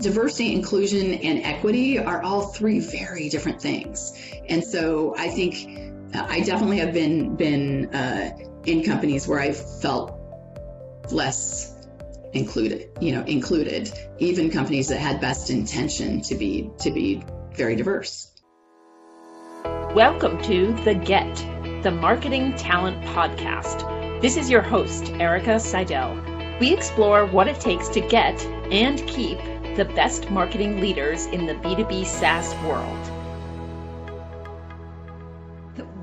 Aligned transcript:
diversity, 0.00 0.52
inclusion, 0.54 1.14
and 1.14 1.42
equity 1.42 1.98
are 1.98 2.22
all 2.22 2.42
three 2.42 2.80
very 2.80 3.28
different 3.28 3.60
things. 3.60 4.12
And 4.48 4.62
so 4.62 5.14
I 5.16 5.28
think 5.28 6.14
uh, 6.14 6.26
I 6.28 6.40
definitely 6.40 6.78
have 6.78 6.92
been 6.92 7.36
been 7.36 7.94
uh, 7.94 8.36
in 8.64 8.82
companies 8.82 9.26
where 9.26 9.40
I 9.40 9.52
felt 9.52 10.18
less 11.10 11.74
included, 12.32 12.90
you 13.00 13.12
know, 13.12 13.22
included, 13.22 13.90
even 14.18 14.50
companies 14.50 14.88
that 14.88 14.98
had 14.98 15.20
best 15.20 15.50
intention 15.50 16.20
to 16.22 16.34
be 16.34 16.70
to 16.80 16.90
be 16.90 17.22
very 17.54 17.76
diverse. 17.76 18.32
Welcome 19.94 20.42
to 20.42 20.74
The 20.84 20.94
Get, 20.94 21.34
the 21.82 21.90
Marketing 21.90 22.54
Talent 22.56 23.02
Podcast. 23.06 24.20
This 24.20 24.36
is 24.36 24.50
your 24.50 24.60
host, 24.60 25.10
Erica 25.12 25.58
Seidel. 25.58 26.20
We 26.60 26.72
explore 26.72 27.26
what 27.26 27.48
it 27.48 27.60
takes 27.60 27.88
to 27.90 28.00
get 28.00 28.44
and 28.70 29.06
keep 29.06 29.38
the 29.76 29.84
best 29.84 30.30
marketing 30.30 30.80
leaders 30.80 31.26
in 31.26 31.44
the 31.44 31.52
B2B 31.52 32.06
SaaS 32.06 32.54
world. 32.64 33.10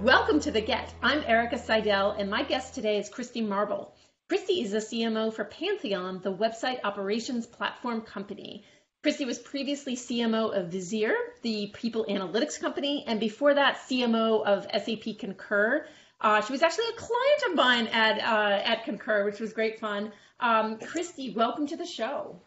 Welcome 0.04 0.40
to 0.42 0.52
The 0.52 0.62
Get. 0.62 0.94
I'm 1.02 1.24
Erica 1.26 1.58
Seidel, 1.58 2.12
and 2.12 2.30
my 2.30 2.44
guest 2.44 2.76
today 2.76 3.00
is 3.00 3.10
Christy 3.10 3.42
Marble. 3.42 3.96
Christy 4.30 4.62
is 4.62 4.74
the 4.74 4.78
CMO 4.78 5.34
for 5.34 5.46
Pantheon, 5.46 6.22
the 6.22 6.32
website 6.32 6.82
operations 6.84 7.48
platform 7.48 8.02
company. 8.02 8.64
Christy 9.02 9.26
was 9.26 9.40
previously 9.40 9.96
CMO 9.96 10.56
of 10.56 10.72
Visier, 10.72 11.16
the 11.42 11.72
people 11.74 12.06
analytics 12.08 12.60
company, 12.62 13.04
and 13.08 13.20
before 13.20 13.56
that, 13.56 13.78
CMO 13.90 14.46
of 14.46 14.68
SAP 14.72 15.18
Concur. 15.18 15.88
Uh, 16.22 16.42
she 16.42 16.52
was 16.52 16.62
actually 16.62 16.90
a 16.90 16.98
client 16.98 17.44
of 17.50 17.56
mine 17.56 17.88
at 17.88 18.20
uh, 18.20 18.62
at 18.64 18.84
Concur, 18.84 19.26
which 19.26 19.40
was 19.40 19.52
great 19.52 19.80
fun. 19.80 20.12
Um, 20.40 20.78
Christy, 20.78 21.34
welcome 21.34 21.66
to 21.66 21.76
the 21.76 21.88
show. 21.88 22.40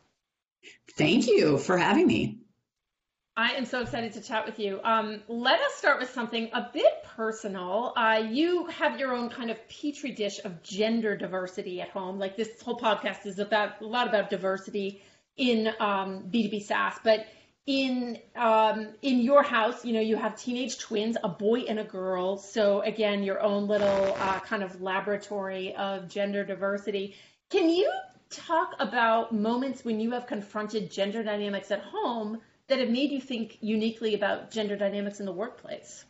Thank 0.97 1.27
you 1.27 1.59
for 1.59 1.77
having 1.77 2.07
me. 2.07 2.39
I 3.39 3.51
am 3.51 3.67
so 3.67 3.83
excited 3.83 4.15
to 4.15 4.23
chat 4.23 4.47
with 4.47 4.59
you. 4.59 4.81
Um, 4.83 5.21
let 5.29 5.61
us 5.61 5.75
start 5.75 6.01
with 6.01 6.09
something 6.09 6.49
a 6.55 6.71
bit 6.73 7.05
personal. 7.05 7.93
Uh, 7.95 8.25
you 8.31 8.65
have 8.69 8.99
your 8.99 9.13
own 9.13 9.29
kind 9.29 9.51
of 9.51 9.59
petri 9.69 10.13
dish 10.13 10.41
of 10.43 10.63
gender 10.63 11.19
diversity 11.19 11.83
at 11.83 11.91
home. 11.91 12.19
Like 12.19 12.37
this 12.37 12.63
whole 12.63 12.81
podcast 12.81 13.27
is 13.27 13.39
about 13.39 13.83
a 13.83 13.85
lot 13.85 14.09
about 14.09 14.31
diversity 14.31 15.03
in 15.37 15.69
um, 15.81 16.31
B2B 16.31 16.63
SaaS, 16.63 16.95
but 17.05 17.27
in 17.67 18.19
um, 18.37 18.95
in 19.03 19.21
your 19.21 19.43
house, 19.43 19.85
you 19.85 19.93
know, 19.93 20.01
you 20.01 20.17
have 20.17 20.37
teenage 20.39 20.79
twins, 20.79 21.19
a 21.23 21.29
boy 21.29 21.61
and 21.69 21.79
a 21.79 21.85
girl. 21.85 22.39
So 22.39 22.81
again, 22.83 23.23
your 23.23 23.43
own 23.43 23.67
little 23.67 24.17
uh, 24.19 24.41
kind 24.41 24.63
of 24.63 24.81
laboratory 24.81 25.75
of 25.75 26.09
gender 26.09 26.43
diversity. 26.43 27.17
Can 27.51 27.69
you 27.69 27.93
talk 28.31 28.75
about 28.79 29.33
moments 29.33 29.85
when 29.85 30.01
you 30.01 30.11
have 30.13 30.27
confronted 30.27 30.91
gender 30.91 31.23
dynamics 31.23 31.71
at 31.71 31.81
home 31.81 32.41
that 32.69 32.79
have 32.79 32.91
made 32.91 33.11
you 33.11 33.21
think 33.21 33.59
uniquely 33.61 34.15
about 34.15 34.51
gender 34.51 34.77
dynamics 34.77 35.21
in 35.21 35.27
the 35.27 35.33
workplace? 35.33 36.05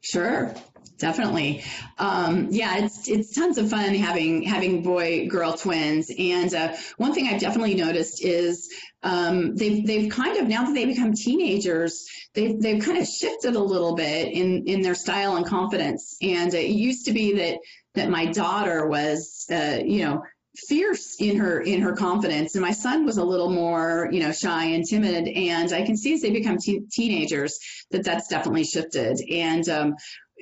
Sure, 0.00 0.54
definitely. 0.98 1.64
Um, 1.98 2.48
yeah, 2.50 2.84
it's 2.84 3.08
it's 3.08 3.34
tons 3.34 3.58
of 3.58 3.68
fun 3.68 3.94
having 3.94 4.42
having 4.42 4.82
boy 4.82 5.26
girl 5.28 5.54
twins. 5.54 6.10
And 6.16 6.54
uh, 6.54 6.76
one 6.98 7.12
thing 7.12 7.26
I've 7.26 7.40
definitely 7.40 7.74
noticed 7.74 8.24
is 8.24 8.72
um, 9.02 9.56
they've 9.56 9.84
they've 9.84 10.10
kind 10.10 10.36
of 10.36 10.46
now 10.46 10.66
that 10.66 10.74
they 10.74 10.84
become 10.84 11.14
teenagers, 11.14 12.06
they've 12.34 12.60
they've 12.60 12.82
kind 12.82 12.98
of 12.98 13.08
shifted 13.08 13.56
a 13.56 13.60
little 13.60 13.96
bit 13.96 14.32
in 14.32 14.66
in 14.66 14.82
their 14.82 14.94
style 14.94 15.36
and 15.36 15.44
confidence. 15.44 16.16
And 16.22 16.54
it 16.54 16.70
used 16.70 17.06
to 17.06 17.12
be 17.12 17.34
that 17.34 17.58
that 17.94 18.08
my 18.08 18.26
daughter 18.26 18.86
was, 18.86 19.46
uh, 19.50 19.80
you 19.84 20.04
know, 20.04 20.22
fierce 20.56 21.16
in 21.20 21.36
her 21.36 21.60
in 21.60 21.80
her 21.80 21.94
confidence. 21.94 22.54
And 22.54 22.62
my 22.62 22.72
son 22.72 23.04
was 23.04 23.18
a 23.18 23.24
little 23.24 23.50
more 23.50 24.08
you 24.12 24.20
know 24.20 24.32
shy 24.32 24.64
and 24.66 24.84
timid. 24.84 25.28
And 25.28 25.72
i 25.72 25.82
can 25.82 25.96
see 25.96 26.14
as 26.14 26.22
they 26.22 26.30
become 26.30 26.58
te- 26.58 26.82
teenagers 26.90 27.58
that 27.90 28.04
that's 28.04 28.28
definitely 28.28 28.64
shifted. 28.64 29.18
And 29.30 29.68
um, 29.68 29.94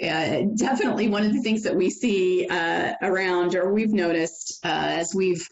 uh, 0.03 0.43
definitely 0.56 1.09
one 1.09 1.25
of 1.25 1.33
the 1.33 1.41
things 1.41 1.62
that 1.62 1.75
we 1.75 1.91
see 1.91 2.47
uh, 2.49 2.93
around 3.03 3.55
or 3.55 3.72
we've 3.72 3.93
noticed 3.93 4.61
uh, 4.65 4.69
as 4.69 5.15
we've 5.15 5.47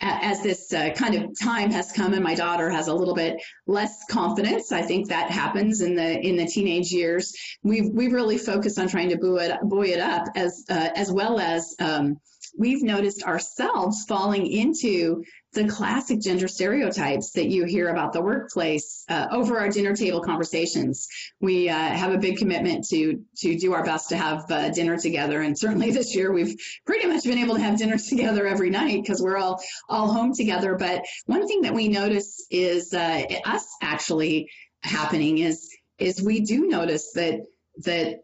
as 0.00 0.42
this 0.42 0.72
uh, 0.72 0.90
kind 0.94 1.16
of 1.16 1.36
time 1.42 1.72
has 1.72 1.90
come 1.90 2.14
and 2.14 2.22
my 2.22 2.34
daughter 2.34 2.70
has 2.70 2.86
a 2.86 2.94
little 2.94 3.16
bit 3.16 3.34
less 3.66 4.04
confidence 4.08 4.70
i 4.70 4.80
think 4.80 5.08
that 5.08 5.28
happens 5.28 5.80
in 5.80 5.96
the 5.96 6.20
in 6.20 6.36
the 6.36 6.46
teenage 6.46 6.92
years. 6.92 7.32
We've 7.62 7.90
we've 7.92 8.12
really 8.12 8.38
focused 8.38 8.78
on 8.78 8.88
trying 8.88 9.10
to 9.10 9.16
buoy 9.16 9.46
it, 9.46 9.58
buoy 9.62 9.90
it 9.90 10.00
up 10.00 10.28
as 10.36 10.64
uh, 10.70 10.90
as 10.94 11.10
well 11.10 11.40
as 11.40 11.74
um, 11.80 12.20
we've 12.58 12.82
noticed 12.82 13.22
ourselves 13.22 14.04
falling 14.06 14.46
into 14.46 15.22
the 15.54 15.66
classic 15.66 16.20
gender 16.20 16.46
stereotypes 16.46 17.30
that 17.30 17.48
you 17.48 17.64
hear 17.64 17.88
about 17.88 18.12
the 18.12 18.20
workplace 18.20 19.04
uh, 19.08 19.28
over 19.30 19.58
our 19.58 19.70
dinner 19.70 19.96
table 19.96 20.20
conversations. 20.20 21.08
We 21.40 21.70
uh, 21.70 21.74
have 21.74 22.12
a 22.12 22.18
big 22.18 22.36
commitment 22.36 22.86
to 22.88 23.24
to 23.38 23.56
do 23.56 23.72
our 23.72 23.84
best 23.84 24.10
to 24.10 24.16
have 24.16 24.50
uh, 24.50 24.68
dinner 24.70 24.98
together, 24.98 25.40
and 25.40 25.58
certainly 25.58 25.90
this 25.98 26.14
year 26.14 26.32
we've 26.32 26.56
pretty 26.84 27.06
much 27.06 27.24
been 27.24 27.38
able 27.38 27.54
to 27.54 27.62
have 27.62 27.78
dinner 27.78 27.96
together 27.96 28.46
every 28.46 28.70
night 28.70 29.02
because 29.02 29.22
we're 29.22 29.38
all 29.38 29.62
all 29.88 30.12
home 30.12 30.34
together. 30.34 30.74
But 30.74 31.04
one 31.26 31.46
thing 31.46 31.62
that 31.62 31.74
we 31.74 31.88
notice 31.88 32.44
is 32.50 32.92
uh, 32.92 33.24
us 33.46 33.66
actually 33.82 34.50
happening 34.82 35.38
is 35.38 35.70
is 35.98 36.22
we 36.22 36.40
do 36.40 36.66
notice 36.66 37.12
that 37.14 37.40
that 37.84 38.18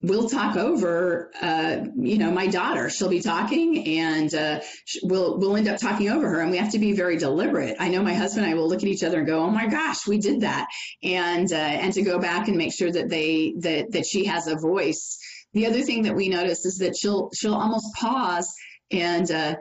we'll 0.00 0.28
talk 0.28 0.56
over 0.56 1.30
uh, 1.40 1.84
you 1.96 2.18
know 2.18 2.30
my 2.30 2.46
daughter. 2.46 2.88
She'll 2.88 3.08
be 3.08 3.20
talking 3.20 3.98
and 3.98 4.32
uh, 4.34 4.60
we'll 5.02 5.38
we'll 5.38 5.56
end 5.56 5.68
up 5.68 5.80
talking 5.80 6.10
over 6.10 6.28
her 6.28 6.40
and 6.40 6.50
we 6.50 6.56
have 6.58 6.72
to 6.72 6.78
be 6.78 6.92
very 6.92 7.16
deliberate. 7.16 7.76
I 7.80 7.88
know 7.88 8.02
my 8.02 8.14
husband 8.14 8.46
and 8.46 8.54
i 8.54 8.56
will 8.56 8.68
look 8.68 8.82
at 8.82 8.88
each 8.88 9.02
other 9.02 9.18
and 9.18 9.26
go 9.26 9.40
oh 9.40 9.50
my 9.50 9.66
gosh 9.66 10.06
we 10.06 10.18
did 10.18 10.42
that. 10.42 10.68
And 11.02 11.50
uh, 11.52 11.56
and 11.56 11.92
to 11.94 12.02
go 12.02 12.18
back 12.18 12.48
and 12.48 12.56
make 12.56 12.72
sure 12.72 12.92
that 12.92 13.08
they 13.08 13.54
that 13.60 13.92
that 13.92 14.06
she 14.06 14.24
has 14.26 14.46
a 14.46 14.56
voice. 14.56 15.18
The 15.54 15.66
other 15.66 15.80
thing 15.82 16.02
that 16.02 16.14
we 16.14 16.28
notice 16.28 16.64
is 16.64 16.78
that 16.78 16.96
she'll 16.96 17.30
she'll 17.34 17.54
almost 17.54 17.86
pause 17.94 18.52
and 18.90 19.30
uh, 19.30 19.56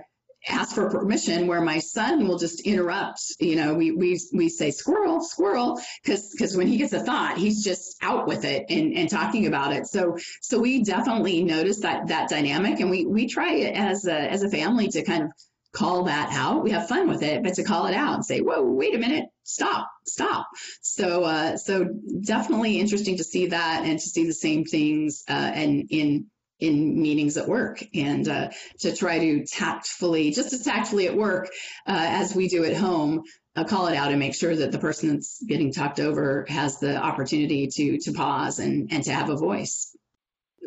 ask 0.48 0.76
for 0.76 0.90
permission 0.90 1.48
where 1.48 1.62
my 1.62 1.80
son 1.80 2.28
will 2.28 2.38
just 2.38 2.62
interrupt 2.62 3.20
you 3.40 3.56
know 3.56 3.74
we 3.74 3.92
we, 3.92 4.20
we 4.34 4.50
say 4.50 4.72
squirrel 4.72 5.22
squirrel 5.22 5.80
because 6.04 6.30
because 6.32 6.56
when 6.56 6.68
he 6.68 6.78
gets 6.78 6.94
a 6.94 7.00
thought 7.00 7.38
he's 7.38 7.64
just 7.64 7.98
out 8.02 8.28
with 8.28 8.46
it 8.46 8.66
and, 8.70 8.94
and 8.94 9.10
talking 9.10 9.48
about 9.48 9.74
it. 9.74 9.88
So 9.88 10.18
so 10.42 10.60
we 10.60 10.84
definitely 10.84 11.44
notice 11.44 11.82
that 11.82 12.08
that 12.08 12.30
dynamic 12.30 12.80
and 12.80 12.90
we 12.90 13.06
we 13.06 13.28
try 13.28 13.56
as 13.60 14.06
a 14.08 14.14
as 14.14 14.44
a 14.44 14.50
family 14.50 14.88
to 14.90 15.04
kind 15.04 15.24
of 15.24 15.32
call 15.74 16.06
that 16.06 16.30
out. 16.34 16.64
We 16.64 16.72
have 16.72 16.88
fun 16.88 17.08
with 17.08 17.22
it 17.22 17.44
but 17.44 17.56
to 17.56 17.64
call 17.64 17.88
it 17.88 17.94
out 17.94 18.16
and 18.16 18.26
say 18.26 18.40
whoa 18.40 18.64
wait 18.64 18.96
a 18.96 19.00
minute. 19.00 19.26
Stop 19.44 19.90
stop. 20.06 20.48
So 20.82 21.24
uh 21.24 21.58
so 21.58 21.86
definitely 22.24 22.80
interesting 22.80 23.18
to 23.18 23.24
see 23.24 23.48
that 23.48 23.84
and 23.86 24.00
to 24.00 24.06
see 24.10 24.26
the 24.26 24.34
same 24.34 24.66
things 24.66 25.24
uh 25.30 25.52
and 25.54 25.88
in 25.90 26.28
in 26.60 27.02
meetings 27.02 27.38
at 27.38 27.48
work 27.48 27.84
and 27.94 28.28
uh, 28.28 28.50
to 28.80 28.96
try 28.96 29.20
to 29.20 29.46
tactfully, 29.46 30.32
just 30.32 30.54
as 30.54 30.64
tactfully 30.64 31.08
at 31.08 31.16
work 31.16 31.48
uh, 31.86 32.06
as 32.10 32.36
we 32.36 32.48
do 32.48 32.66
at 32.66 32.76
home, 32.76 33.24
uh, 33.56 33.64
call 33.64 33.88
it 33.88 33.96
out 33.96 34.12
and 34.12 34.20
make 34.20 34.36
sure 34.36 34.56
that 34.56 34.72
the 34.72 34.80
person 34.80 35.10
that's 35.10 35.44
getting 35.44 35.72
talked 35.72 36.00
over 36.00 36.46
has 36.48 36.80
the 36.80 36.96
opportunity 36.96 37.68
to 37.68 37.98
to 38.00 38.14
pause 38.14 38.60
and 38.60 38.92
and 38.92 39.04
to 39.04 39.14
have 39.14 39.30
a 39.30 39.36
voice. 39.36 39.96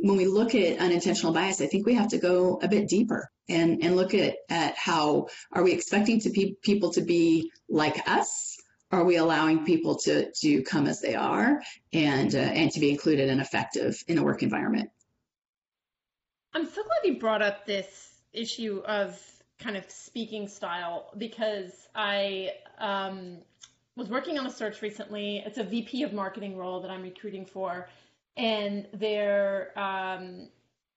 When 0.03 0.17
we 0.17 0.27
look 0.27 0.55
at 0.55 0.79
unintentional 0.79 1.33
bias, 1.33 1.61
I 1.61 1.67
think 1.67 1.87
we 1.87 1.95
have 1.95 2.09
to 2.09 2.19
go 2.19 2.59
a 2.63 2.69
bit 2.69 2.89
deeper 2.89 3.31
and 3.49 3.83
and 3.83 3.97
look 3.97 4.15
at 4.15 4.37
at 4.49 4.77
how 4.77 5.29
are 5.53 5.63
we 5.63 5.73
expecting 5.73 6.21
to 6.21 6.31
be 6.31 6.57
people 6.63 6.93
to 6.93 7.01
be 7.01 7.51
like 7.69 8.09
us 8.09 8.57
are 8.93 9.05
we 9.05 9.17
allowing 9.17 9.65
people 9.65 9.97
to 9.97 10.31
to 10.33 10.63
come 10.63 10.87
as 10.87 11.01
they 11.01 11.15
are 11.15 11.63
and 11.93 12.35
uh, 12.35 12.39
and 12.39 12.71
to 12.73 12.81
be 12.81 12.91
included 12.91 13.29
and 13.29 13.41
effective 13.41 14.03
in 14.09 14.19
a 14.19 14.23
work 14.23 14.43
environment 14.43 14.91
I'm 16.53 16.67
so 16.67 16.83
glad 16.83 17.05
you 17.05 17.19
brought 17.19 17.43
up 17.43 17.65
this 17.65 18.11
issue 18.33 18.83
of 18.87 19.21
kind 19.61 19.77
of 19.77 19.89
speaking 19.89 20.49
style 20.49 21.11
because 21.17 21.71
I 21.95 22.51
um, 22.79 23.39
was 23.97 24.09
working 24.09 24.39
on 24.39 24.47
a 24.47 24.51
search 24.51 24.83
recently. 24.83 25.43
It's 25.47 25.59
a 25.59 25.65
VP 25.65 26.03
of 26.03 26.13
marketing 26.13 26.57
role 26.57 26.81
that 26.81 26.91
I'm 26.91 27.03
recruiting 27.03 27.47
for, 27.47 27.89
and 28.37 28.87
there 28.93 29.79
um, 29.79 30.49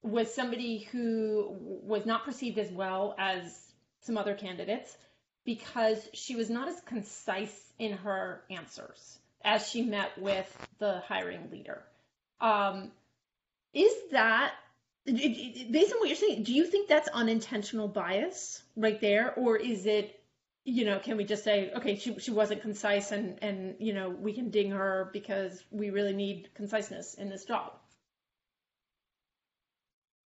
was 0.01 0.33
somebody 0.33 0.79
who 0.91 1.55
was 1.59 2.05
not 2.05 2.25
perceived 2.25 2.57
as 2.57 2.71
well 2.71 3.15
as 3.19 3.73
some 4.01 4.17
other 4.17 4.33
candidates 4.33 4.97
because 5.45 6.09
she 6.13 6.35
was 6.35 6.49
not 6.49 6.67
as 6.67 6.79
concise 6.81 7.73
in 7.77 7.93
her 7.93 8.41
answers 8.49 9.19
as 9.43 9.67
she 9.67 9.83
met 9.83 10.17
with 10.17 10.57
the 10.79 11.01
hiring 11.07 11.49
leader. 11.51 11.83
Um, 12.41 12.91
is 13.73 13.93
that 14.11 14.53
based 15.05 15.93
on 15.93 15.99
what 15.99 16.07
you're 16.07 16.15
saying, 16.15 16.43
do 16.43 16.53
you 16.53 16.65
think 16.65 16.87
that's 16.87 17.09
unintentional 17.09 17.87
bias 17.87 18.63
right 18.75 18.99
there, 19.01 19.33
or 19.35 19.57
is 19.57 19.85
it, 19.85 20.19
you 20.63 20.85
know, 20.85 20.99
can 20.99 21.17
we 21.17 21.25
just 21.25 21.43
say, 21.43 21.71
okay, 21.75 21.97
she 21.97 22.17
she 22.19 22.31
wasn't 22.31 22.61
concise, 22.61 23.11
and 23.11 23.37
and 23.43 23.75
you 23.79 23.93
know, 23.93 24.09
we 24.09 24.33
can 24.33 24.49
ding 24.49 24.71
her 24.71 25.09
because 25.11 25.63
we 25.71 25.89
really 25.89 26.13
need 26.13 26.49
conciseness 26.55 27.15
in 27.15 27.29
this 27.29 27.43
job? 27.43 27.73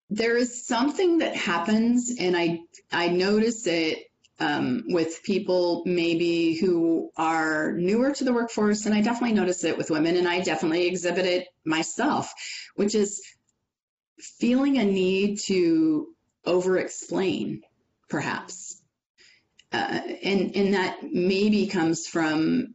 There 0.10 0.38
is 0.38 0.66
something 0.66 1.20
that 1.20 1.36
happens, 1.36 2.16
and 2.20 2.38
I 2.38 2.60
I 2.92 3.10
notice 3.10 3.66
it 3.66 4.04
um, 4.40 4.84
with 4.90 5.24
people 5.24 5.82
maybe 5.88 6.54
who 6.54 7.10
are 7.18 7.74
newer 7.74 8.12
to 8.12 8.24
the 8.24 8.34
workforce, 8.34 8.86
and 8.86 8.94
I 8.94 9.02
definitely 9.02 9.36
notice 9.36 9.64
it 9.64 9.76
with 9.76 9.90
women, 9.90 10.18
and 10.18 10.28
I 10.28 10.42
definitely 10.42 10.86
exhibit 10.86 11.26
it 11.26 11.48
myself, 11.66 12.32
which 12.76 12.94
is 12.94 13.24
feeling 14.20 14.78
a 14.78 14.86
need 14.86 15.40
to 15.40 16.08
over 16.46 16.78
explain, 16.78 17.62
perhaps. 18.10 18.82
Uh, 19.72 20.00
and, 20.24 20.56
and 20.56 20.74
that 20.74 21.00
maybe 21.04 21.68
comes 21.68 22.08
from 22.08 22.74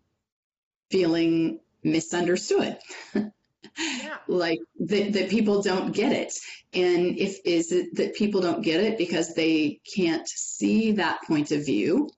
feeling 0.91 1.61
misunderstood. 1.83 2.79
Yeah. 3.15 4.19
like 4.29 4.59
that, 4.81 5.15
that 5.15 5.31
people 5.31 5.63
don't 5.63 5.93
get 5.93 6.13
it. 6.13 6.35
And 6.75 7.19
if 7.19 7.39
is 7.45 7.73
it 7.73 7.97
that 7.97 8.15
people 8.15 8.41
don't 8.41 8.63
get 8.63 8.81
it 8.81 8.99
because 8.99 9.35
they 9.35 9.81
can't 9.97 10.29
see 10.29 10.93
that 10.93 11.21
point 11.27 11.51
of 11.51 11.65
view, 11.65 12.11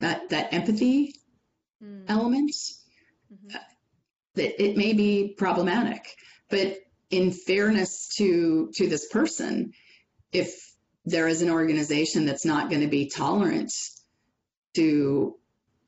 that 0.00 0.30
that 0.30 0.52
empathy 0.54 1.14
Mm. 1.82 2.04
element, 2.08 2.50
Mhm. 3.32 3.60
that 4.34 4.62
it 4.64 4.76
may 4.76 4.92
be 4.94 5.34
problematic. 5.36 6.16
But 6.48 6.78
in 7.10 7.30
fairness 7.30 8.08
to 8.16 8.70
to 8.74 8.88
this 8.88 9.08
person, 9.08 9.72
if 10.32 10.54
there 11.04 11.28
is 11.28 11.42
an 11.42 11.50
organization 11.50 12.26
that's 12.26 12.44
not 12.44 12.68
going 12.68 12.82
to 12.82 12.88
be 12.88 13.08
tolerant 13.08 13.72
to 14.74 15.36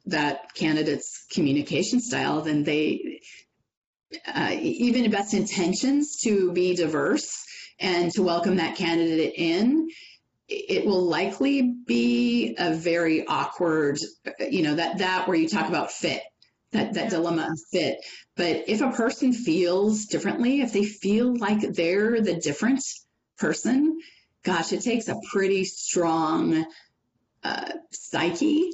that 0.07 0.55
candidate's 0.55 1.27
communication 1.31 2.01
style, 2.01 2.41
then 2.41 2.65
they 2.65 3.21
uh, 4.27 4.57
even 4.61 5.11
best 5.11 5.35
intentions 5.35 6.17
to 6.21 6.53
be 6.53 6.75
diverse 6.75 7.45
and 7.79 8.11
to 8.13 8.23
welcome 8.23 8.57
that 8.57 8.77
candidate 8.77 9.35
in, 9.37 9.89
it 10.49 10.85
will 10.85 11.03
likely 11.03 11.63
be 11.87 12.57
a 12.59 12.75
very 12.75 13.27
awkward, 13.27 13.99
you 14.41 14.63
know, 14.63 14.75
that 14.75 14.99
that 14.99 15.29
where 15.29 15.37
you 15.37 15.49
talk 15.49 15.69
about 15.69 15.93
fit, 15.93 16.23
that 16.73 16.95
that 16.95 17.11
Yeah. 17.11 17.11
dilemma 17.11 17.55
fit. 17.71 17.99
But 18.37 18.69
if 18.69 18.81
a 18.81 18.91
person 18.93 19.33
feels 19.33 20.07
differently, 20.07 20.61
if 20.61 20.73
they 20.73 20.85
feel 20.85 21.37
like 21.37 21.61
they're 21.61 22.21
the 22.21 22.35
different 22.35 22.83
person, 23.39 23.99
gosh, 24.45 24.73
it 24.73 24.83
takes 24.83 25.09
a 25.09 25.21
pretty 25.33 25.65
strong 25.65 26.67
uh, 27.45 27.73
psyche 27.93 28.73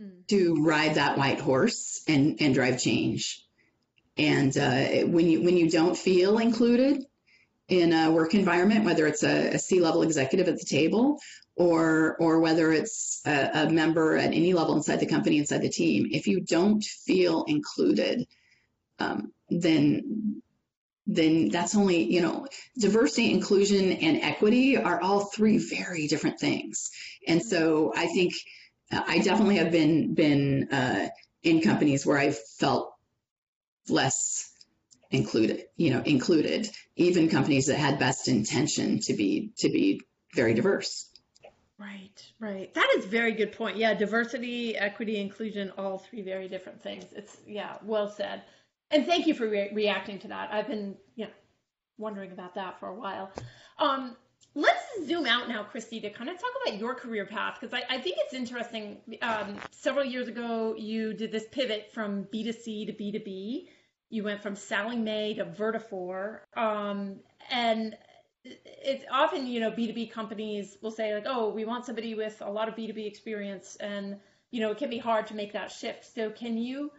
Mm. 0.00 0.24
to 0.28 0.54
ride 0.62 0.94
that 0.94 1.18
white 1.18 1.40
horse 1.40 2.02
and 2.08 2.40
and 2.40 2.54
drive 2.54 2.80
change. 2.80 3.44
And 4.16 4.56
uh, 4.56 5.06
when 5.06 5.28
you 5.28 5.42
when 5.42 5.56
you 5.56 5.70
don't 5.70 5.96
feel 5.96 6.38
included 6.38 7.04
in 7.68 7.92
a 7.92 8.10
work 8.10 8.34
environment, 8.34 8.84
whether 8.84 9.06
it's 9.06 9.22
a, 9.22 9.54
a 9.54 9.58
C-level 9.58 10.02
executive 10.02 10.48
at 10.48 10.58
the 10.58 10.64
table 10.66 11.20
or 11.58 12.16
or 12.18 12.40
whether 12.40 12.72
it's 12.72 13.20
a, 13.26 13.50
a 13.54 13.70
member 13.70 14.16
at 14.16 14.32
any 14.32 14.52
level 14.54 14.76
inside 14.76 15.00
the 15.00 15.06
company, 15.06 15.38
inside 15.38 15.62
the 15.62 15.68
team, 15.68 16.06
if 16.10 16.26
you 16.26 16.40
don't 16.40 16.84
feel 16.84 17.44
included, 17.48 18.26
um, 18.98 19.32
then 19.50 20.42
then 21.06 21.48
that's 21.48 21.74
only 21.74 22.04
you 22.04 22.20
know 22.20 22.46
diversity, 22.78 23.32
inclusion, 23.32 23.92
and 23.92 24.22
equity 24.22 24.76
are 24.76 25.00
all 25.00 25.26
three 25.26 25.58
very 25.58 26.06
different 26.06 26.38
things. 26.38 26.90
And 27.26 27.42
so 27.42 27.92
I 27.96 28.06
think 28.06 28.34
I 28.90 29.18
definitely 29.18 29.56
have 29.56 29.72
been 29.72 30.14
been 30.14 30.68
uh, 30.70 31.08
in 31.42 31.60
companies 31.60 32.06
where 32.06 32.18
I've 32.18 32.38
felt 32.58 32.92
less 33.88 34.50
included, 35.10 35.64
you 35.76 35.90
know, 35.90 36.02
included, 36.02 36.70
even 36.96 37.28
companies 37.28 37.66
that 37.66 37.78
had 37.78 37.98
best 37.98 38.28
intention 38.28 39.00
to 39.00 39.14
be 39.14 39.52
to 39.58 39.70
be 39.70 40.02
very 40.34 40.54
diverse. 40.54 41.07
Right, 41.78 42.32
right. 42.40 42.74
That 42.74 42.88
is 42.96 43.04
very 43.06 43.32
good 43.32 43.52
point. 43.52 43.76
Yeah, 43.76 43.94
diversity, 43.94 44.76
equity, 44.76 45.20
inclusion, 45.20 45.72
all 45.78 45.98
three 45.98 46.22
very 46.22 46.48
different 46.48 46.82
things. 46.82 47.04
It's 47.14 47.38
yeah, 47.46 47.76
well 47.84 48.08
said. 48.08 48.42
And 48.90 49.06
thank 49.06 49.26
you 49.26 49.34
for 49.34 49.48
re- 49.48 49.70
reacting 49.72 50.18
to 50.20 50.28
that. 50.28 50.52
I've 50.52 50.66
been, 50.66 50.96
you 51.14 51.26
know, 51.26 51.30
wondering 51.98 52.32
about 52.32 52.54
that 52.56 52.80
for 52.80 52.88
a 52.88 52.94
while. 52.94 53.30
Um, 53.78 54.16
let's 54.54 54.82
zoom 55.06 55.26
out 55.26 55.48
now, 55.48 55.62
Christy, 55.62 56.00
to 56.00 56.10
kind 56.10 56.30
of 56.30 56.36
talk 56.36 56.50
about 56.66 56.78
your 56.80 56.94
career 56.94 57.26
path 57.26 57.58
because 57.60 57.72
I, 57.74 57.94
I 57.94 58.00
think 58.00 58.16
it's 58.24 58.34
interesting. 58.34 58.98
Um, 59.22 59.56
several 59.70 60.04
years 60.04 60.26
ago, 60.28 60.74
you 60.76 61.14
did 61.14 61.30
this 61.30 61.44
pivot 61.52 61.90
from 61.92 62.24
B2C 62.34 62.86
to 62.86 62.92
B2B. 62.92 63.66
You 64.10 64.24
went 64.24 64.42
from 64.42 64.56
Sallie 64.56 64.96
Mae 64.96 65.34
to 65.34 65.44
Vertafore. 65.44 66.40
um, 66.56 67.20
and 67.50 67.96
it's 68.44 69.04
often 69.10 69.46
you 69.46 69.60
know 69.60 69.70
b2b 69.70 70.10
companies 70.10 70.76
will 70.82 70.90
say 70.90 71.14
like 71.14 71.26
oh 71.26 71.50
we 71.50 71.64
want 71.64 71.84
somebody 71.84 72.14
with 72.14 72.40
a 72.44 72.50
lot 72.50 72.68
of 72.68 72.74
b2b 72.74 73.06
experience 73.06 73.76
and 73.76 74.16
you 74.50 74.60
know 74.60 74.70
it 74.70 74.78
can 74.78 74.90
be 74.90 74.98
hard 74.98 75.26
to 75.26 75.34
make 75.34 75.52
that 75.52 75.70
shift 75.70 76.04
so 76.14 76.30
can 76.30 76.56
you 76.56 76.90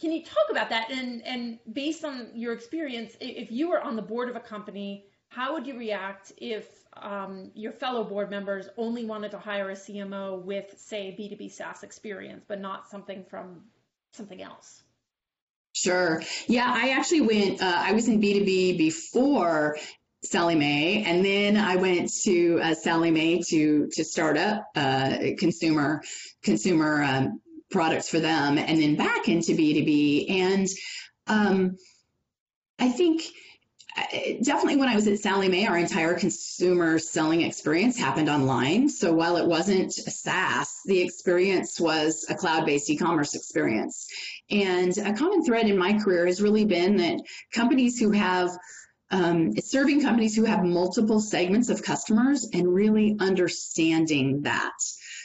can 0.00 0.12
you 0.12 0.22
talk 0.22 0.50
about 0.50 0.68
that 0.70 0.90
and 0.90 1.22
and 1.22 1.58
based 1.72 2.04
on 2.04 2.28
your 2.34 2.52
experience 2.52 3.16
if 3.20 3.50
you 3.50 3.68
were 3.68 3.80
on 3.80 3.96
the 3.96 4.02
board 4.02 4.28
of 4.28 4.36
a 4.36 4.40
company 4.40 5.04
how 5.28 5.52
would 5.52 5.66
you 5.66 5.76
react 5.76 6.32
if 6.36 6.84
um, 6.96 7.50
your 7.54 7.72
fellow 7.72 8.04
board 8.04 8.30
members 8.30 8.68
only 8.76 9.04
wanted 9.04 9.30
to 9.30 9.38
hire 9.38 9.70
a 9.70 9.74
cmo 9.74 10.40
with 10.42 10.74
say 10.78 11.14
b2b 11.18 11.50
saas 11.50 11.82
experience 11.82 12.44
but 12.46 12.60
not 12.60 12.88
something 12.88 13.24
from 13.24 13.60
something 14.12 14.42
else 14.42 14.82
Sure. 15.76 16.22
Yeah, 16.46 16.72
I 16.72 16.90
actually 16.90 17.22
went. 17.22 17.60
Uh, 17.60 17.74
I 17.76 17.90
was 17.94 18.06
in 18.06 18.20
B 18.20 18.38
two 18.38 18.44
B 18.44 18.78
before 18.78 19.76
Sallie 20.24 20.54
Mae, 20.54 21.04
and 21.04 21.24
then 21.24 21.56
I 21.56 21.76
went 21.76 22.12
to 22.22 22.60
uh, 22.62 22.74
Sallie 22.74 23.10
Mae 23.10 23.42
to 23.50 23.88
to 23.92 24.04
start 24.04 24.36
up 24.38 24.66
uh, 24.74 25.18
consumer 25.38 26.02
consumer 26.42 27.02
um, 27.02 27.40
products 27.70 28.08
for 28.08 28.20
them, 28.20 28.58
and 28.58 28.80
then 28.80 28.96
back 28.96 29.28
into 29.28 29.54
B 29.54 29.74
two 29.74 29.84
B. 29.84 30.26
And 30.28 30.68
um, 31.26 31.76
I 32.78 32.88
think 32.88 33.22
uh, 33.96 34.02
definitely 34.42 34.76
when 34.76 34.88
I 34.88 34.94
was 34.94 35.06
at 35.06 35.18
Sallie 35.18 35.48
Mae, 35.48 35.66
our 35.66 35.78
entire 35.78 36.14
consumer 36.14 36.98
selling 36.98 37.42
experience 37.42 37.98
happened 37.98 38.28
online. 38.28 38.88
So 38.88 39.12
while 39.12 39.36
it 39.36 39.46
wasn't 39.46 39.92
SaaS, 39.92 40.80
the 40.84 41.00
experience 41.00 41.80
was 41.80 42.26
a 42.28 42.34
cloud 42.34 42.66
based 42.66 42.90
e 42.90 42.96
commerce 42.96 43.34
experience. 43.34 44.06
And 44.50 44.96
a 44.98 45.14
common 45.14 45.44
thread 45.44 45.68
in 45.68 45.78
my 45.78 45.98
career 45.98 46.26
has 46.26 46.42
really 46.42 46.64
been 46.64 46.96
that 46.96 47.20
companies 47.52 47.98
who 47.98 48.10
have 48.10 48.50
um, 49.14 49.52
it's 49.54 49.70
serving 49.70 50.02
companies 50.02 50.34
who 50.34 50.44
have 50.44 50.64
multiple 50.64 51.20
segments 51.20 51.68
of 51.68 51.84
customers 51.84 52.48
and 52.52 52.66
really 52.66 53.16
understanding 53.20 54.42
that. 54.42 54.72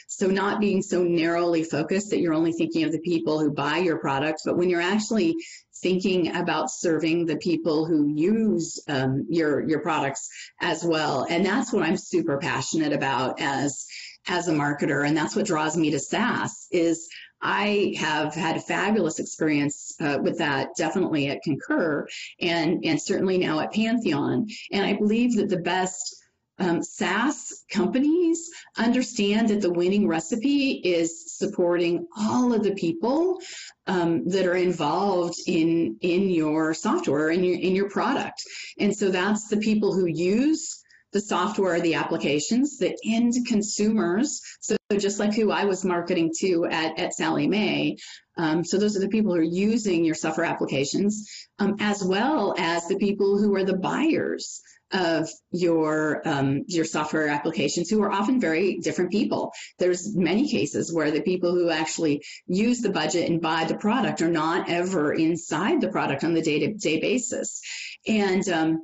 So 0.06 0.28
not 0.28 0.60
being 0.60 0.80
so 0.80 1.02
narrowly 1.02 1.64
focused 1.64 2.10
that 2.10 2.20
you're 2.20 2.34
only 2.34 2.52
thinking 2.52 2.84
of 2.84 2.92
the 2.92 3.00
people 3.00 3.40
who 3.40 3.50
buy 3.50 3.78
your 3.78 3.98
product, 3.98 4.42
but 4.44 4.56
when 4.56 4.70
you're 4.70 4.80
actually 4.80 5.34
thinking 5.82 6.36
about 6.36 6.70
serving 6.70 7.26
the 7.26 7.38
people 7.38 7.84
who 7.84 8.12
use 8.14 8.80
um, 8.86 9.26
your 9.28 9.66
your 9.68 9.80
products 9.80 10.28
as 10.60 10.84
well, 10.84 11.26
and 11.28 11.44
that's 11.44 11.72
what 11.72 11.82
I'm 11.82 11.96
super 11.96 12.38
passionate 12.38 12.92
about 12.92 13.40
as 13.40 13.86
as 14.28 14.48
a 14.48 14.52
marketer, 14.52 15.06
and 15.06 15.16
that's 15.16 15.34
what 15.34 15.46
draws 15.46 15.76
me 15.76 15.90
to 15.90 15.98
SaaS 15.98 16.66
is 16.70 17.08
I 17.42 17.94
have 17.98 18.34
had 18.34 18.56
a 18.56 18.60
fabulous 18.60 19.18
experience 19.18 19.94
uh, 20.00 20.18
with 20.22 20.38
that, 20.38 20.76
definitely 20.76 21.28
at 21.28 21.42
Concur, 21.42 22.06
and 22.40 22.84
and 22.84 23.00
certainly 23.00 23.38
now 23.38 23.60
at 23.60 23.72
Pantheon, 23.72 24.46
and 24.72 24.84
I 24.84 24.94
believe 24.94 25.36
that 25.36 25.48
the 25.48 25.56
best 25.56 26.16
um, 26.58 26.82
SaaS 26.82 27.64
companies 27.70 28.50
understand 28.76 29.48
that 29.48 29.62
the 29.62 29.72
winning 29.72 30.06
recipe 30.06 30.72
is 30.84 31.34
supporting 31.38 32.06
all 32.18 32.52
of 32.52 32.62
the 32.62 32.74
people 32.74 33.40
um, 33.86 34.28
that 34.28 34.46
are 34.46 34.56
involved 34.56 35.38
in 35.46 35.96
in 36.02 36.28
your 36.28 36.74
software 36.74 37.30
in 37.30 37.42
your 37.42 37.58
in 37.58 37.74
your 37.74 37.88
product, 37.88 38.42
and 38.78 38.94
so 38.94 39.10
that's 39.10 39.48
the 39.48 39.56
people 39.56 39.94
who 39.94 40.06
use 40.06 40.79
the 41.12 41.20
software, 41.20 41.80
the 41.80 41.94
applications, 41.94 42.78
the 42.78 42.96
end 43.04 43.34
consumers. 43.46 44.40
So 44.60 44.76
just 44.96 45.18
like 45.18 45.34
who 45.34 45.50
I 45.50 45.64
was 45.64 45.84
marketing 45.84 46.32
to 46.40 46.66
at, 46.66 46.98
at 46.98 47.14
Sallie 47.14 47.48
Mae. 47.48 47.96
Um, 48.36 48.64
so 48.64 48.78
those 48.78 48.96
are 48.96 49.00
the 49.00 49.08
people 49.08 49.34
who 49.34 49.40
are 49.40 49.42
using 49.42 50.04
your 50.04 50.14
software 50.14 50.46
applications, 50.46 51.28
um, 51.58 51.76
as 51.80 52.02
well 52.02 52.54
as 52.58 52.86
the 52.86 52.96
people 52.96 53.38
who 53.38 53.54
are 53.54 53.64
the 53.64 53.76
buyers 53.76 54.62
of 54.92 55.28
your 55.52 56.26
um, 56.26 56.64
your 56.66 56.84
software 56.84 57.28
applications 57.28 57.88
who 57.88 58.02
are 58.02 58.10
often 58.10 58.40
very 58.40 58.78
different 58.78 59.12
people. 59.12 59.52
There's 59.78 60.16
many 60.16 60.48
cases 60.50 60.92
where 60.92 61.12
the 61.12 61.22
people 61.22 61.52
who 61.52 61.70
actually 61.70 62.24
use 62.46 62.80
the 62.80 62.90
budget 62.90 63.30
and 63.30 63.40
buy 63.40 63.64
the 63.64 63.76
product 63.76 64.20
are 64.20 64.30
not 64.30 64.68
ever 64.68 65.12
inside 65.12 65.80
the 65.80 65.90
product 65.90 66.24
on 66.24 66.34
the 66.34 66.42
day-to-day 66.42 67.00
basis. 67.00 67.60
And 68.06 68.48
um, 68.48 68.82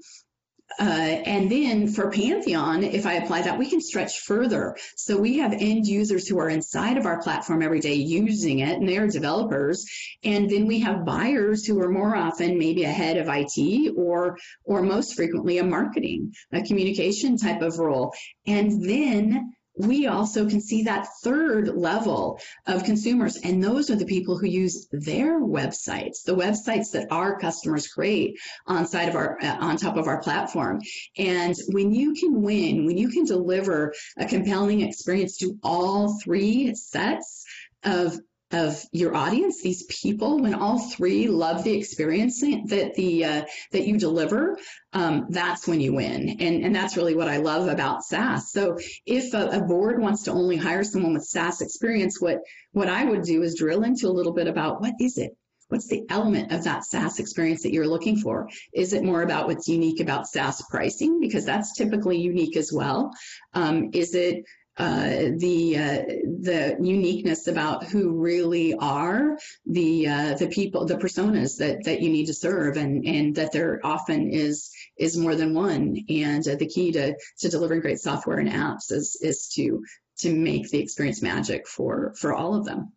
uh, 0.79 0.83
and 0.83 1.51
then 1.51 1.89
for 1.89 2.11
Pantheon, 2.11 2.85
if 2.85 3.07
I 3.07 3.15
apply 3.15 3.43
that, 3.43 3.59
we 3.59 3.71
can 3.71 3.81
stretch 3.81 4.21
further. 4.21 4.77
So 4.97 5.17
we 5.17 5.39
have 5.39 5.53
end 5.53 5.87
users 5.87 6.29
who 6.29 6.39
are 6.39 6.49
inside 6.49 6.99
of 6.99 7.07
our 7.07 7.21
platform 7.23 7.63
every 7.63 7.81
day 7.81 7.95
using 7.95 8.61
it, 8.61 8.79
and 8.79 8.89
they're 8.89 9.09
developers. 9.09 9.87
And 10.23 10.51
then 10.51 10.67
we 10.67 10.81
have 10.81 11.05
buyers 11.05 11.65
who 11.65 11.81
are 11.81 11.91
more 11.91 12.15
often 12.15 12.59
maybe 12.59 12.85
a 12.85 12.89
head 12.89 13.17
of 13.17 13.29
IT 13.31 13.95
or 13.97 14.39
or 14.65 14.83
most 14.83 15.15
frequently 15.15 15.59
a 15.59 15.65
marketing, 15.65 16.35
a 16.53 16.63
communication 16.63 17.37
type 17.37 17.63
of 17.63 17.79
role. 17.79 18.15
And 18.47 18.85
then 18.85 19.56
we 19.79 20.07
also 20.07 20.49
can 20.49 20.61
see 20.61 20.83
that 20.83 21.09
third 21.23 21.69
level 21.69 22.41
of 22.67 22.85
consumers. 22.85 23.37
And 23.37 23.63
those 23.63 23.91
are 23.91 23.97
the 23.97 24.07
people 24.07 24.39
who 24.39 24.47
use 24.47 24.87
their 24.91 25.41
websites, 25.41 26.23
the 26.25 26.35
websites 26.35 26.91
that 26.93 27.09
our 27.11 27.39
customers 27.39 27.89
create 27.89 28.39
on 28.67 28.87
side 28.87 29.09
of 29.09 29.15
our, 29.15 29.39
uh, 29.43 29.57
on 29.61 29.77
top 29.77 29.97
of 29.97 30.07
our 30.07 30.21
platform. 30.21 30.81
And 31.19 31.55
when 31.69 31.93
you 31.93 32.15
can 32.15 32.43
win, 32.43 32.87
when 32.87 32.97
you 32.97 33.09
can 33.09 33.25
deliver 33.25 33.93
a 34.17 34.27
compelling 34.27 34.81
experience 34.81 35.37
to 35.39 35.59
all 35.63 36.19
three 36.21 36.75
sets 36.75 37.45
of 37.85 38.19
of 38.53 38.81
your 38.93 39.15
audience, 39.15 39.61
these 39.61 39.85
people, 39.85 40.39
when 40.39 40.55
all 40.55 40.79
three 40.79 41.27
love 41.27 41.65
the 41.65 41.77
experience 41.77 42.41
that 42.41 42.93
the 42.95 43.25
uh, 43.25 43.45
that 43.73 43.87
you 43.87 43.99
deliver, 43.99 44.57
um, 44.93 45.27
that's 45.31 45.67
when 45.67 45.81
you 45.81 45.93
win, 45.93 46.37
and 46.41 46.65
and 46.65 46.75
that's 46.75 46.97
really 46.97 47.17
what 47.17 47.29
I 47.29 47.39
love 47.39 47.67
about 47.67 48.05
SaaS. 48.05 48.53
So 48.53 48.79
if 49.05 49.35
a, 49.35 49.49
a, 49.49 49.61
board 49.63 50.01
wants 50.01 50.23
to 50.25 50.31
only 50.31 50.57
hire 50.57 50.85
someone 50.85 51.15
with 51.15 51.25
SaaS 51.25 51.61
experience, 51.61 52.21
what 52.21 52.39
what 52.73 52.89
I 52.89 53.05
would 53.05 53.23
do 53.23 53.43
is 53.43 53.57
drill 53.57 53.83
into 53.83 54.07
a 54.07 54.15
little 54.15 54.33
bit 54.33 54.47
about 54.47 54.81
what 54.81 54.95
is 55.01 55.19
it. 55.19 55.37
What's 55.69 55.89
the 55.89 56.05
element 56.09 56.53
of 56.53 56.63
that 56.63 56.85
SaaS 56.85 57.19
experience 57.19 57.65
that 57.65 57.73
you're 57.73 57.89
looking 57.89 58.17
for? 58.17 58.49
Is 58.73 58.93
it 58.93 59.03
more 59.03 59.23
about 59.23 59.49
what's 59.49 59.67
unique 59.67 59.99
about 59.99 60.29
SaaS 60.29 60.63
pricing? 60.71 61.19
Because 61.19 61.45
that's 61.45 61.77
typically 61.77 62.19
unique 62.19 62.57
as 62.57 62.73
well. 62.73 63.13
Um, 63.55 63.91
is 63.93 64.15
it 64.15 64.45
uh, 64.79 65.09
the 65.39 65.79
uh, 65.79 66.03
the 66.43 66.77
uniqueness 66.81 67.47
about 67.47 67.85
who 67.85 68.21
really 68.21 68.75
are 68.75 69.39
the 69.65 70.07
uh, 70.07 70.35
the 70.35 70.49
people 70.49 70.85
the 70.85 70.97
personas 70.97 71.59
that 71.59 71.85
that 71.85 72.03
you 72.03 72.11
need 72.11 72.27
to 72.27 72.35
serve 72.35 72.77
and 72.77 73.07
and 73.07 73.37
that 73.37 73.53
there 73.53 73.81
often 73.85 74.31
is 74.31 74.71
is 74.99 75.17
more 75.17 75.35
than 75.35 75.55
one 75.55 75.97
and 76.11 76.47
uh, 76.47 76.57
the 76.57 76.69
key 76.69 76.93
to 76.93 77.15
to 77.39 77.49
delivering 77.49 77.81
great 77.81 77.99
software 77.99 78.39
and 78.39 78.51
apps 78.51 78.93
is 78.93 79.19
is 79.23 79.49
to 79.49 79.83
to 80.19 80.35
make 80.35 80.69
the 80.71 80.81
experience 80.81 81.23
magic 81.23 81.67
for 81.67 82.13
for 82.19 82.35
all 82.35 82.55
of 82.55 82.67
them. 82.67 82.93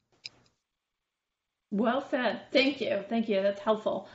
Well 1.72 2.06
said. 2.10 2.42
Thank 2.52 2.82
you. 2.82 3.04
Thank 3.08 3.30
you. 3.30 3.42
That's 3.42 3.62
helpful. 3.62 4.10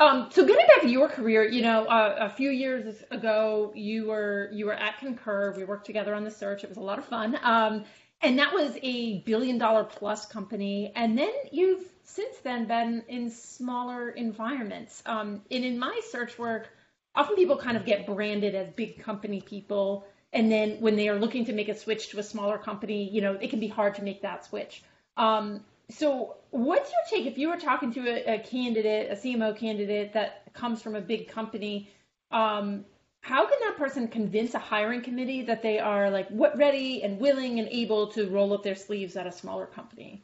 Um, 0.00 0.28
so 0.30 0.46
getting 0.46 0.66
back 0.66 0.82
to 0.82 0.88
your 0.88 1.08
career, 1.08 1.42
you 1.44 1.60
know, 1.62 1.84
uh, 1.86 2.16
a 2.20 2.30
few 2.30 2.50
years 2.50 3.02
ago, 3.10 3.72
you 3.74 4.06
were 4.06 4.48
you 4.52 4.66
were 4.66 4.74
at 4.74 4.98
Concur. 4.98 5.52
We 5.56 5.64
worked 5.64 5.86
together 5.86 6.14
on 6.14 6.22
the 6.22 6.30
search. 6.30 6.62
It 6.62 6.68
was 6.68 6.78
a 6.78 6.82
lot 6.82 6.98
of 6.98 7.04
fun, 7.04 7.36
um, 7.42 7.84
and 8.22 8.38
that 8.38 8.52
was 8.52 8.78
a 8.82 9.18
billion 9.20 9.58
dollar 9.58 9.82
plus 9.82 10.24
company. 10.26 10.92
And 10.94 11.18
then 11.18 11.32
you've 11.50 11.84
since 12.04 12.36
then 12.38 12.66
been 12.66 13.02
in 13.08 13.30
smaller 13.30 14.10
environments. 14.10 15.02
Um, 15.04 15.42
and 15.50 15.64
in 15.64 15.78
my 15.78 16.00
search 16.10 16.38
work, 16.38 16.68
often 17.16 17.34
people 17.34 17.56
kind 17.56 17.76
of 17.76 17.84
get 17.84 18.06
branded 18.06 18.54
as 18.54 18.70
big 18.70 19.02
company 19.02 19.40
people, 19.40 20.06
and 20.32 20.50
then 20.50 20.76
when 20.78 20.94
they 20.94 21.08
are 21.08 21.18
looking 21.18 21.46
to 21.46 21.52
make 21.52 21.68
a 21.68 21.76
switch 21.76 22.10
to 22.10 22.20
a 22.20 22.22
smaller 22.22 22.58
company, 22.58 23.10
you 23.10 23.20
know, 23.20 23.32
it 23.32 23.50
can 23.50 23.58
be 23.58 23.68
hard 23.68 23.96
to 23.96 24.02
make 24.02 24.22
that 24.22 24.44
switch. 24.44 24.80
Um, 25.16 25.64
so 25.90 26.36
what's 26.50 26.90
your 26.90 27.00
take 27.10 27.30
if 27.30 27.38
you 27.38 27.48
were 27.48 27.56
talking 27.56 27.92
to 27.94 28.00
a, 28.08 28.34
a, 28.34 28.38
candidate, 28.40 29.10
a 29.10 29.14
CMO 29.14 29.56
candidate 29.56 30.12
that 30.12 30.52
comes 30.52 30.82
from 30.82 30.94
a 30.94 31.00
big 31.00 31.28
company? 31.28 31.90
Um, 32.30 32.84
how 33.20 33.46
can 33.48 33.58
that 33.66 33.76
person 33.76 34.08
convince 34.08 34.54
a 34.54 34.58
hiring 34.58 35.02
committee 35.02 35.42
that 35.42 35.62
they 35.62 35.78
are 35.78 36.10
like 36.10 36.28
what 36.28 36.56
ready 36.56 37.02
and 37.02 37.18
willing 37.18 37.58
and 37.58 37.68
able 37.68 38.08
to 38.12 38.28
roll 38.28 38.52
up 38.54 38.62
their 38.62 38.74
sleeves 38.74 39.16
at 39.16 39.26
a 39.26 39.32
smaller 39.32 39.66
company? 39.66 40.22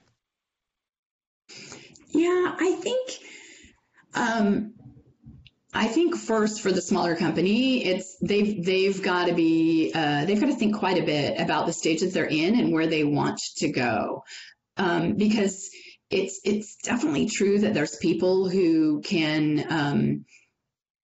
Yeah, 2.11 2.55
I 2.59 2.79
think 2.81 3.11
um, 4.15 4.75
I 5.73 5.89
think 5.89 6.17
first 6.17 6.61
for 6.61 6.71
the 6.71 6.81
smaller 6.81 7.17
company, 7.17 7.85
it's 7.85 8.17
they've 8.23 8.65
they've 8.65 9.03
got 9.03 9.27
to 9.27 9.35
be 9.35 9.93
uh, 9.95 10.25
they've 10.25 10.41
got 10.41 10.47
to 10.47 10.55
think 10.55 10.77
quite 10.77 10.99
a 10.99 11.05
bit 11.05 11.41
about 11.41 11.67
the 11.67 11.73
stage 11.73 12.01
that 12.01 12.15
they're 12.15 12.25
in 12.27 12.59
and 12.59 12.73
where 12.73 12.87
they 12.87 13.03
want 13.03 13.41
to 13.57 13.69
go 13.71 14.23
um, 14.77 15.15
because 15.15 15.71
it's 16.11 16.41
it's 16.45 16.77
definitely 16.77 17.27
true 17.27 17.59
that 17.61 17.75
there's 17.75 17.97
people 17.97 18.49
who 18.49 19.01
can 19.03 19.67
um, 19.71 20.25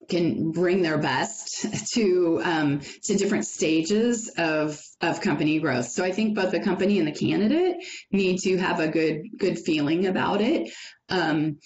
can 0.08 0.50
bring 0.50 0.82
their 0.82 0.98
best 0.98 1.64
to 1.94 2.40
um, 2.44 2.80
to 3.04 3.16
different 3.16 3.46
stages 3.46 4.30
of 4.36 4.80
of 5.00 5.20
company 5.20 5.58
growth. 5.58 5.86
So 5.86 6.04
I 6.04 6.12
think 6.12 6.34
both 6.34 6.50
the 6.50 6.60
company 6.60 6.98
and 6.98 7.08
the 7.08 7.12
candidate 7.12 7.76
need 8.10 8.38
to 8.40 8.56
have 8.58 8.80
a 8.80 8.88
good 8.88 9.22
good 9.38 9.58
feeling 9.58 10.06
about 10.06 10.40
it. 10.40 10.72
Um, 11.08 11.58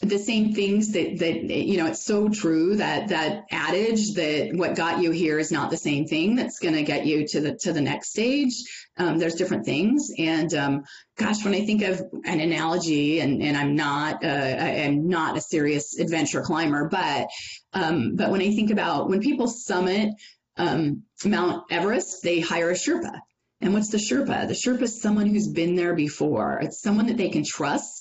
the 0.00 0.18
same 0.18 0.54
things 0.54 0.92
that 0.92 1.18
that 1.18 1.50
you 1.50 1.76
know 1.76 1.86
it's 1.86 2.04
so 2.04 2.28
true 2.28 2.76
that 2.76 3.08
that 3.08 3.44
adage 3.50 4.14
that 4.14 4.50
what 4.54 4.76
got 4.76 5.02
you 5.02 5.10
here 5.10 5.38
is 5.38 5.50
not 5.50 5.70
the 5.70 5.76
same 5.76 6.06
thing 6.06 6.36
that's 6.36 6.60
going 6.60 6.74
to 6.74 6.82
get 6.82 7.04
you 7.04 7.26
to 7.26 7.40
the 7.40 7.56
to 7.56 7.72
the 7.72 7.80
next 7.80 8.10
stage. 8.10 8.54
Um, 8.96 9.18
there's 9.18 9.34
different 9.34 9.64
things. 9.64 10.10
And 10.16 10.54
um, 10.54 10.84
gosh 11.16 11.44
when 11.44 11.54
i 11.54 11.64
think 11.64 11.82
of 11.82 12.00
an 12.24 12.40
analogy 12.40 13.18
and 13.20 13.42
and 13.42 13.56
i'm 13.56 13.74
not 13.74 14.24
uh, 14.24 14.28
i 14.28 14.68
am 14.68 15.08
not 15.08 15.36
a 15.36 15.40
serious 15.40 15.98
adventure 15.98 16.42
climber 16.42 16.88
but 16.88 17.26
um, 17.72 18.14
but 18.14 18.30
when 18.30 18.40
i 18.40 18.54
think 18.54 18.70
about 18.70 19.08
when 19.08 19.20
people 19.20 19.48
summit 19.48 20.10
um, 20.58 21.02
mount 21.24 21.64
everest 21.70 22.22
they 22.22 22.40
hire 22.40 22.70
a 22.70 22.74
sherpa. 22.74 23.20
And 23.60 23.74
what's 23.74 23.90
the 23.90 23.98
sherpa? 23.98 24.46
The 24.46 24.54
sherpa 24.54 24.82
is 24.82 25.02
someone 25.02 25.26
who's 25.26 25.48
been 25.48 25.74
there 25.74 25.94
before. 25.94 26.60
It's 26.62 26.80
someone 26.80 27.06
that 27.06 27.16
they 27.16 27.28
can 27.28 27.44
trust 27.44 27.97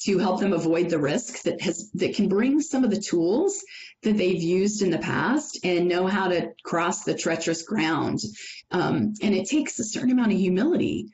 to 0.00 0.18
help 0.18 0.40
them 0.40 0.52
avoid 0.52 0.88
the 0.88 0.98
risk 0.98 1.42
that 1.42 1.60
has 1.60 1.90
that 1.94 2.14
can 2.14 2.28
bring 2.28 2.60
some 2.60 2.84
of 2.84 2.90
the 2.90 3.00
tools 3.00 3.62
that 4.02 4.16
they've 4.16 4.42
used 4.42 4.82
in 4.82 4.90
the 4.90 4.98
past 4.98 5.58
and 5.64 5.88
know 5.88 6.06
how 6.06 6.28
to 6.28 6.52
cross 6.64 7.04
the 7.04 7.14
treacherous 7.14 7.62
ground. 7.62 8.20
Um, 8.70 9.14
and 9.22 9.34
it 9.34 9.48
takes 9.48 9.78
a 9.78 9.84
certain 9.84 10.12
amount 10.12 10.32
of 10.32 10.38
humility 10.38 11.06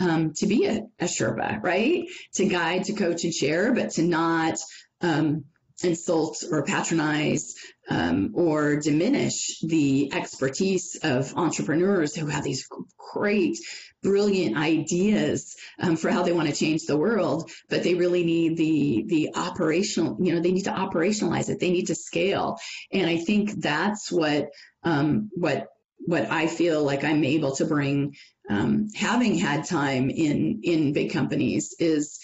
um, 0.00 0.32
to 0.34 0.46
be 0.46 0.66
a, 0.66 0.82
a, 1.00 1.06
Sherpa, 1.06 1.62
right? 1.62 2.04
To 2.34 2.46
guide, 2.46 2.84
to 2.84 2.92
coach, 2.92 3.24
and 3.24 3.34
share, 3.34 3.72
but 3.72 3.90
to 3.92 4.02
not 4.02 4.58
um, 5.00 5.44
insult 5.82 6.44
or 6.50 6.64
patronize 6.64 7.54
um, 7.88 8.32
or 8.34 8.76
diminish 8.76 9.60
the 9.60 10.12
expertise 10.12 10.98
of 11.02 11.34
entrepreneurs 11.36 12.14
who 12.14 12.26
have 12.26 12.44
these 12.44 12.68
great 13.12 13.58
brilliant 14.02 14.56
ideas 14.56 15.56
um, 15.80 15.96
for 15.96 16.10
how 16.10 16.22
they 16.22 16.32
want 16.32 16.48
to 16.48 16.54
change 16.54 16.84
the 16.84 16.96
world, 16.96 17.50
but 17.68 17.82
they 17.82 17.94
really 17.94 18.24
need 18.24 18.56
the 18.56 19.04
the 19.06 19.30
operational. 19.34 20.16
You 20.20 20.34
know, 20.34 20.40
they 20.40 20.52
need 20.52 20.64
to 20.64 20.72
operationalize 20.72 21.48
it. 21.48 21.60
They 21.60 21.70
need 21.70 21.86
to 21.86 21.94
scale, 21.94 22.58
and 22.92 23.08
I 23.08 23.18
think 23.18 23.60
that's 23.60 24.12
what 24.12 24.50
um, 24.84 25.30
what 25.34 25.68
what 25.98 26.30
I 26.30 26.46
feel 26.46 26.84
like 26.84 27.04
I'm 27.04 27.24
able 27.24 27.56
to 27.56 27.64
bring. 27.64 28.14
Um, 28.50 28.88
having 28.94 29.36
had 29.36 29.66
time 29.66 30.08
in 30.08 30.60
in 30.62 30.92
big 30.92 31.12
companies 31.12 31.74
is 31.78 32.18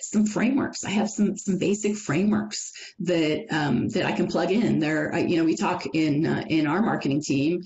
some 0.00 0.26
frameworks. 0.26 0.84
I 0.84 0.90
have 0.90 1.10
some 1.10 1.36
some 1.36 1.58
basic 1.58 1.96
frameworks 1.96 2.72
that 3.00 3.46
um, 3.50 3.88
that 3.90 4.04
I 4.04 4.12
can 4.12 4.28
plug 4.28 4.50
in. 4.50 4.78
There, 4.78 5.16
you 5.18 5.36
know, 5.36 5.44
we 5.44 5.56
talk 5.56 5.84
in 5.94 6.26
uh, 6.26 6.44
in 6.48 6.66
our 6.66 6.82
marketing 6.82 7.22
team 7.22 7.62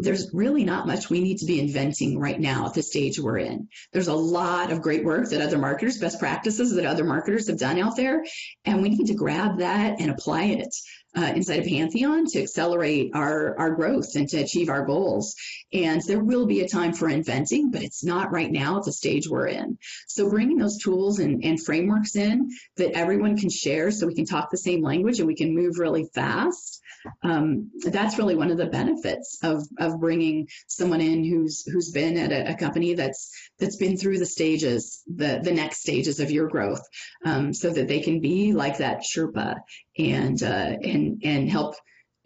there's 0.00 0.32
really 0.32 0.64
not 0.64 0.86
much 0.86 1.10
we 1.10 1.20
need 1.20 1.38
to 1.38 1.46
be 1.46 1.60
inventing 1.60 2.18
right 2.18 2.38
now 2.38 2.66
at 2.66 2.74
the 2.74 2.82
stage 2.82 3.18
we're 3.18 3.38
in. 3.38 3.68
There's 3.92 4.08
a 4.08 4.14
lot 4.14 4.70
of 4.70 4.82
great 4.82 5.04
work 5.04 5.28
that 5.30 5.40
other 5.40 5.58
marketers, 5.58 5.98
best 5.98 6.20
practices 6.20 6.74
that 6.74 6.84
other 6.84 7.04
marketers 7.04 7.48
have 7.48 7.58
done 7.58 7.78
out 7.78 7.96
there, 7.96 8.24
and 8.64 8.82
we 8.82 8.90
need 8.90 9.06
to 9.06 9.14
grab 9.14 9.58
that 9.58 10.00
and 10.00 10.10
apply 10.10 10.44
it 10.44 10.74
uh, 11.18 11.32
inside 11.34 11.58
of 11.58 11.66
Pantheon 11.66 12.26
to 12.26 12.42
accelerate 12.42 13.10
our, 13.14 13.58
our 13.58 13.74
growth 13.74 14.14
and 14.14 14.28
to 14.28 14.38
achieve 14.38 14.68
our 14.68 14.84
goals. 14.84 15.34
And 15.72 16.00
there 16.06 16.22
will 16.22 16.46
be 16.46 16.60
a 16.60 16.68
time 16.68 16.92
for 16.92 17.08
inventing, 17.08 17.72
but 17.72 17.82
it's 17.82 18.04
not 18.04 18.30
right 18.32 18.50
now 18.50 18.78
at 18.78 18.84
the 18.84 18.92
stage 18.92 19.28
we're 19.28 19.48
in. 19.48 19.78
So 20.06 20.30
bringing 20.30 20.58
those 20.58 20.78
tools 20.78 21.18
and, 21.18 21.44
and 21.44 21.60
frameworks 21.60 22.14
in 22.14 22.50
that 22.76 22.92
everyone 22.92 23.36
can 23.36 23.50
share 23.50 23.90
so 23.90 24.06
we 24.06 24.14
can 24.14 24.26
talk 24.26 24.50
the 24.50 24.58
same 24.58 24.82
language 24.82 25.18
and 25.18 25.26
we 25.26 25.34
can 25.34 25.54
move 25.54 25.78
really 25.78 26.08
fast 26.14 26.80
um, 27.22 27.70
that's 27.84 28.18
really 28.18 28.34
one 28.34 28.50
of 28.50 28.58
the 28.58 28.66
benefits 28.66 29.38
of 29.42 29.62
of 29.78 30.00
bringing 30.00 30.48
someone 30.66 31.00
in 31.00 31.24
who's 31.24 31.64
who's 31.66 31.90
been 31.90 32.16
at 32.16 32.32
a, 32.32 32.52
a 32.52 32.56
company 32.56 32.94
that's 32.94 33.30
that's 33.58 33.76
been 33.76 33.96
through 33.96 34.18
the 34.18 34.26
stages, 34.26 35.02
the 35.06 35.40
the 35.42 35.52
next 35.52 35.80
stages 35.80 36.20
of 36.20 36.30
your 36.30 36.48
growth, 36.48 36.82
um, 37.24 37.52
so 37.52 37.70
that 37.70 37.88
they 37.88 38.00
can 38.00 38.20
be 38.20 38.52
like 38.52 38.78
that 38.78 39.02
Sherpa 39.02 39.56
and 39.98 40.42
uh, 40.42 40.76
and 40.82 41.07
and 41.22 41.50
help 41.50 41.74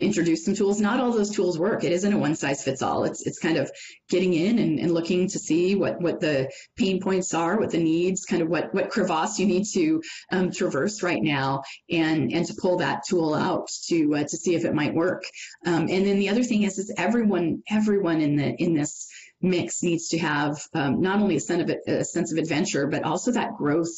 introduce 0.02 0.44
some 0.44 0.54
tools. 0.54 0.80
Not 0.80 1.00
all 1.00 1.12
those 1.12 1.30
tools 1.30 1.58
work. 1.58 1.84
It 1.84 1.92
isn't 1.92 2.12
a 2.12 2.18
one 2.18 2.34
size 2.34 2.64
fits 2.64 2.82
all. 2.82 3.04
It's 3.04 3.24
it's 3.26 3.38
kind 3.38 3.56
of 3.56 3.70
getting 4.10 4.34
in 4.34 4.58
and, 4.58 4.78
and 4.78 4.92
looking 4.92 5.28
to 5.28 5.38
see 5.38 5.74
what 5.74 6.00
what 6.00 6.20
the 6.20 6.50
pain 6.76 7.00
points 7.00 7.32
are, 7.34 7.58
what 7.58 7.70
the 7.70 7.82
needs, 7.82 8.24
kind 8.24 8.42
of 8.42 8.48
what 8.48 8.74
what 8.74 8.90
crevasse 8.90 9.38
you 9.38 9.46
need 9.46 9.64
to 9.74 10.02
um, 10.30 10.50
traverse 10.50 11.02
right 11.02 11.22
now, 11.22 11.62
and 11.88 12.32
and 12.32 12.46
to 12.46 12.54
pull 12.60 12.78
that 12.78 13.02
tool 13.08 13.34
out 13.34 13.68
to 13.88 14.14
uh, 14.16 14.24
to 14.24 14.36
see 14.36 14.54
if 14.54 14.64
it 14.64 14.74
might 14.74 14.94
work. 14.94 15.24
Um, 15.64 15.88
and 15.88 16.06
then 16.06 16.18
the 16.18 16.28
other 16.28 16.42
thing 16.42 16.64
is 16.64 16.78
is 16.78 16.92
everyone 16.96 17.62
everyone 17.70 18.20
in 18.20 18.36
the 18.36 18.54
in 18.62 18.74
this 18.74 19.08
mix 19.40 19.82
needs 19.82 20.08
to 20.08 20.18
have 20.18 20.56
um, 20.72 21.00
not 21.00 21.20
only 21.20 21.34
a 21.34 21.40
sense, 21.40 21.68
of, 21.68 21.76
a 21.88 22.04
sense 22.04 22.30
of 22.30 22.38
adventure, 22.38 22.86
but 22.86 23.02
also 23.02 23.32
that 23.32 23.56
growth 23.56 23.90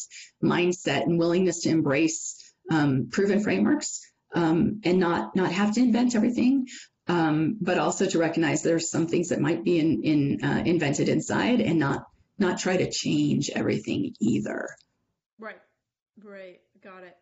mindset 0.42 1.02
and 1.02 1.18
willingness 1.18 1.60
to 1.60 1.68
embrace 1.68 2.40
um, 2.70 3.08
proven 3.12 3.40
frameworks 3.40 4.00
um, 4.34 4.80
and 4.84 4.98
not 4.98 5.34
not 5.36 5.52
have 5.52 5.74
to 5.74 5.80
invent 5.80 6.14
everything. 6.14 6.66
um, 7.06 7.58
but 7.60 7.78
also 7.78 8.06
to 8.06 8.18
recognize 8.18 8.62
there's 8.62 8.90
some 8.90 9.06
things 9.06 9.28
that 9.28 9.40
might 9.40 9.62
be 9.64 9.78
in, 9.78 10.02
in 10.02 10.44
uh, 10.44 10.62
invented 10.64 11.08
inside 11.08 11.60
and 11.60 11.78
not 11.78 12.06
not 12.38 12.58
try 12.58 12.76
to 12.76 12.90
change 12.90 13.50
everything 13.50 14.14
either. 14.20 14.68
Right, 15.38 15.60
right, 16.22 16.60
got 16.82 17.04
it. 17.04 17.16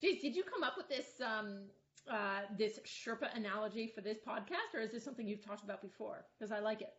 Geez, 0.00 0.22
did 0.22 0.34
you 0.34 0.42
come 0.42 0.62
up 0.62 0.74
with 0.76 0.88
this 0.88 1.06
um, 1.24 1.64
uh, 2.10 2.40
this 2.56 2.78
Sherpa 2.86 3.36
analogy 3.36 3.92
for 3.94 4.00
this 4.00 4.18
podcast, 4.26 4.74
or 4.74 4.80
is 4.80 4.92
this 4.92 5.04
something 5.04 5.26
you've 5.26 5.44
talked 5.44 5.64
about 5.64 5.82
before? 5.82 6.24
Because 6.38 6.50
I 6.52 6.60
like 6.60 6.80
it. 6.80 6.92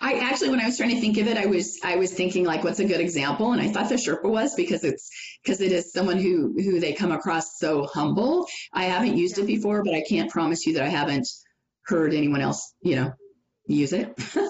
I 0.00 0.14
actually, 0.14 0.50
when 0.50 0.60
I 0.60 0.66
was 0.66 0.76
trying 0.76 0.90
to 0.90 1.00
think 1.00 1.18
of 1.18 1.26
it, 1.26 1.36
I 1.36 1.46
was 1.46 1.78
I 1.84 1.96
was 1.96 2.12
thinking 2.12 2.44
like, 2.44 2.64
what's 2.64 2.80
a 2.80 2.84
good 2.84 3.00
example? 3.00 3.52
And 3.52 3.60
I 3.60 3.68
thought 3.68 3.88
the 3.88 3.96
Sherpa 3.96 4.24
was 4.24 4.54
because 4.54 4.84
it's 4.84 5.10
because 5.42 5.60
it 5.60 5.72
is 5.72 5.92
someone 5.92 6.18
who 6.18 6.54
who 6.56 6.80
they 6.80 6.92
come 6.92 7.12
across 7.12 7.58
so 7.58 7.86
humble. 7.86 8.46
I 8.72 8.84
haven't 8.84 9.16
used 9.16 9.38
it 9.38 9.46
before, 9.46 9.82
but 9.84 9.94
I 9.94 10.02
can't 10.08 10.30
promise 10.30 10.66
you 10.66 10.74
that 10.74 10.82
I 10.82 10.88
haven't 10.88 11.28
heard 11.84 12.14
anyone 12.14 12.40
else, 12.40 12.74
you 12.82 12.96
know, 12.96 13.12
use 13.66 13.92
it. 13.92 14.16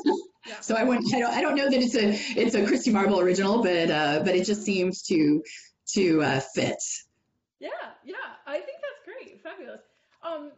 Yeah. 0.45 0.61
so 0.61 0.75
I 0.75 0.83
wouldn't. 0.83 1.15
I 1.15 1.21
don't. 1.21 1.33
I 1.33 1.41
don't 1.41 1.55
know 1.55 1.71
that 1.71 1.81
it's 1.81 1.95
a 1.95 2.11
it's 2.37 2.57
a 2.57 2.67
Christy 2.67 2.91
Marble 2.91 3.21
original, 3.21 3.63
but 3.63 3.93
uh, 3.93 4.23
but 4.25 4.35
it 4.35 4.45
just 4.45 4.65
seems 4.65 5.03
to 5.03 5.41
to 5.95 6.21
uh, 6.21 6.41
fit. 6.53 6.83
Yeah, 7.61 7.69
yeah. 8.05 8.15
I 8.45 8.55
think 8.55 8.79
that's 8.83 9.05
great. 9.05 9.41
Fabulous. 9.41 9.83
Um, 10.25 10.51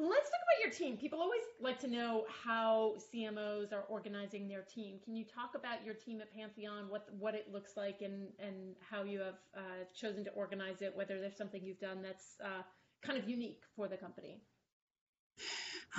Let's 0.00 0.30
talk 0.30 0.40
about 0.46 0.62
your 0.62 0.72
team. 0.72 0.96
People 0.96 1.20
always 1.20 1.42
like 1.60 1.80
to 1.80 1.88
know 1.88 2.24
how 2.44 2.94
CMOs 3.12 3.72
are 3.72 3.82
organizing 3.88 4.46
their 4.46 4.62
team. 4.62 5.00
Can 5.04 5.16
you 5.16 5.24
talk 5.24 5.56
about 5.56 5.84
your 5.84 5.94
team 5.94 6.20
at 6.20 6.32
Pantheon, 6.32 6.88
what 6.88 7.08
what 7.18 7.34
it 7.34 7.52
looks 7.52 7.76
like, 7.76 8.00
and 8.00 8.28
and 8.38 8.76
how 8.88 9.02
you 9.02 9.18
have 9.18 9.34
uh, 9.56 9.84
chosen 9.92 10.22
to 10.24 10.30
organize 10.30 10.82
it? 10.82 10.96
Whether 10.96 11.20
there's 11.20 11.36
something 11.36 11.60
you've 11.64 11.80
done 11.80 12.00
that's 12.00 12.36
uh, 12.44 12.62
kind 13.02 13.18
of 13.18 13.28
unique 13.28 13.62
for 13.74 13.88
the 13.88 13.96
company. 13.96 14.40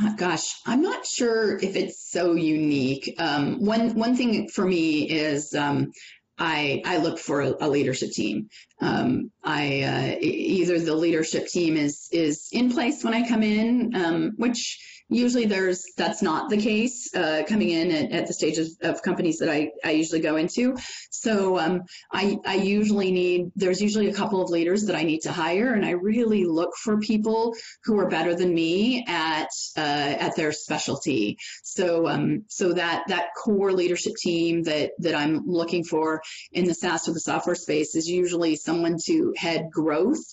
Uh, 0.02 0.16
gosh, 0.16 0.56
I'm 0.66 0.82
not 0.82 1.06
sure 1.06 1.58
if 1.58 1.76
it's 1.76 2.10
so 2.10 2.36
unique. 2.36 3.16
Um, 3.18 3.66
one 3.66 3.96
one 3.96 4.16
thing 4.16 4.48
for 4.48 4.66
me 4.66 5.10
is 5.10 5.54
um, 5.54 5.92
I, 6.40 6.82
I 6.86 6.98
look 6.98 7.20
for 7.20 7.42
a, 7.42 7.54
a 7.62 7.70
leadership 7.70 8.12
team. 8.12 8.50
Um, 8.82 9.32
I 9.44 9.82
uh, 9.82 10.20
either 10.22 10.80
the 10.80 10.96
leadership 10.96 11.48
team 11.48 11.76
is 11.76 12.08
is 12.12 12.48
in 12.52 12.72
place 12.72 13.04
when 13.04 13.14
I 13.14 13.28
come 13.28 13.44
in, 13.44 13.94
um, 13.96 14.32
which 14.38 14.99
usually 15.10 15.46
there's 15.46 15.86
that's 15.98 16.22
not 16.22 16.50
the 16.50 16.58
case 16.58 17.14
uh, 17.16 17.44
coming 17.48 17.70
in 17.70 17.92
at, 17.92 18.12
at 18.12 18.28
the 18.28 18.34
stages 18.34 18.78
of 18.82 19.02
companies 19.02 19.40
that 19.40 19.50
I, 19.50 19.72
I 19.84 19.92
usually 19.92 20.22
go 20.22 20.36
into. 20.36 20.78
So 21.10 21.58
um, 21.58 21.82
I, 22.12 22.38
I 22.46 22.56
usually 22.56 23.12
need 23.12 23.52
there's 23.56 23.82
usually 23.82 24.10
a 24.10 24.14
couple 24.14 24.42
of 24.42 24.50
leaders 24.50 24.84
that 24.86 24.96
I 24.96 25.04
need 25.04 25.22
to 25.22 25.32
hire, 25.32 25.74
and 25.74 25.86
I 25.86 25.92
really 25.92 26.46
look 26.46 26.76
for 26.76 27.00
people 27.00 27.56
who 27.84 28.00
are 28.00 28.08
better 28.08 28.36
than 28.36 28.54
me 28.54 29.04
at 29.08 29.50
uh, 29.76 30.16
at 30.20 30.36
their 30.36 30.52
specialty. 30.52 31.38
So 31.64 32.08
um, 32.08 32.46
so 32.48 32.74
that 32.74 33.06
that 33.08 33.30
core 33.36 33.74
leadership 33.74 34.14
team 34.16 34.64
that 34.64 34.92
that 35.00 35.16
I'm 35.16 35.46
looking 35.46 35.84
for 35.84 36.22
in 36.52 36.66
the 36.66 36.76
SaaS 36.76 37.10
or 37.10 37.14
the 37.14 37.20
software 37.20 37.56
space 37.56 37.96
is 37.96 38.08
usually 38.08 38.56
someone 38.56 38.98
to 39.06 39.34
head 39.36 39.70
growth, 39.72 40.24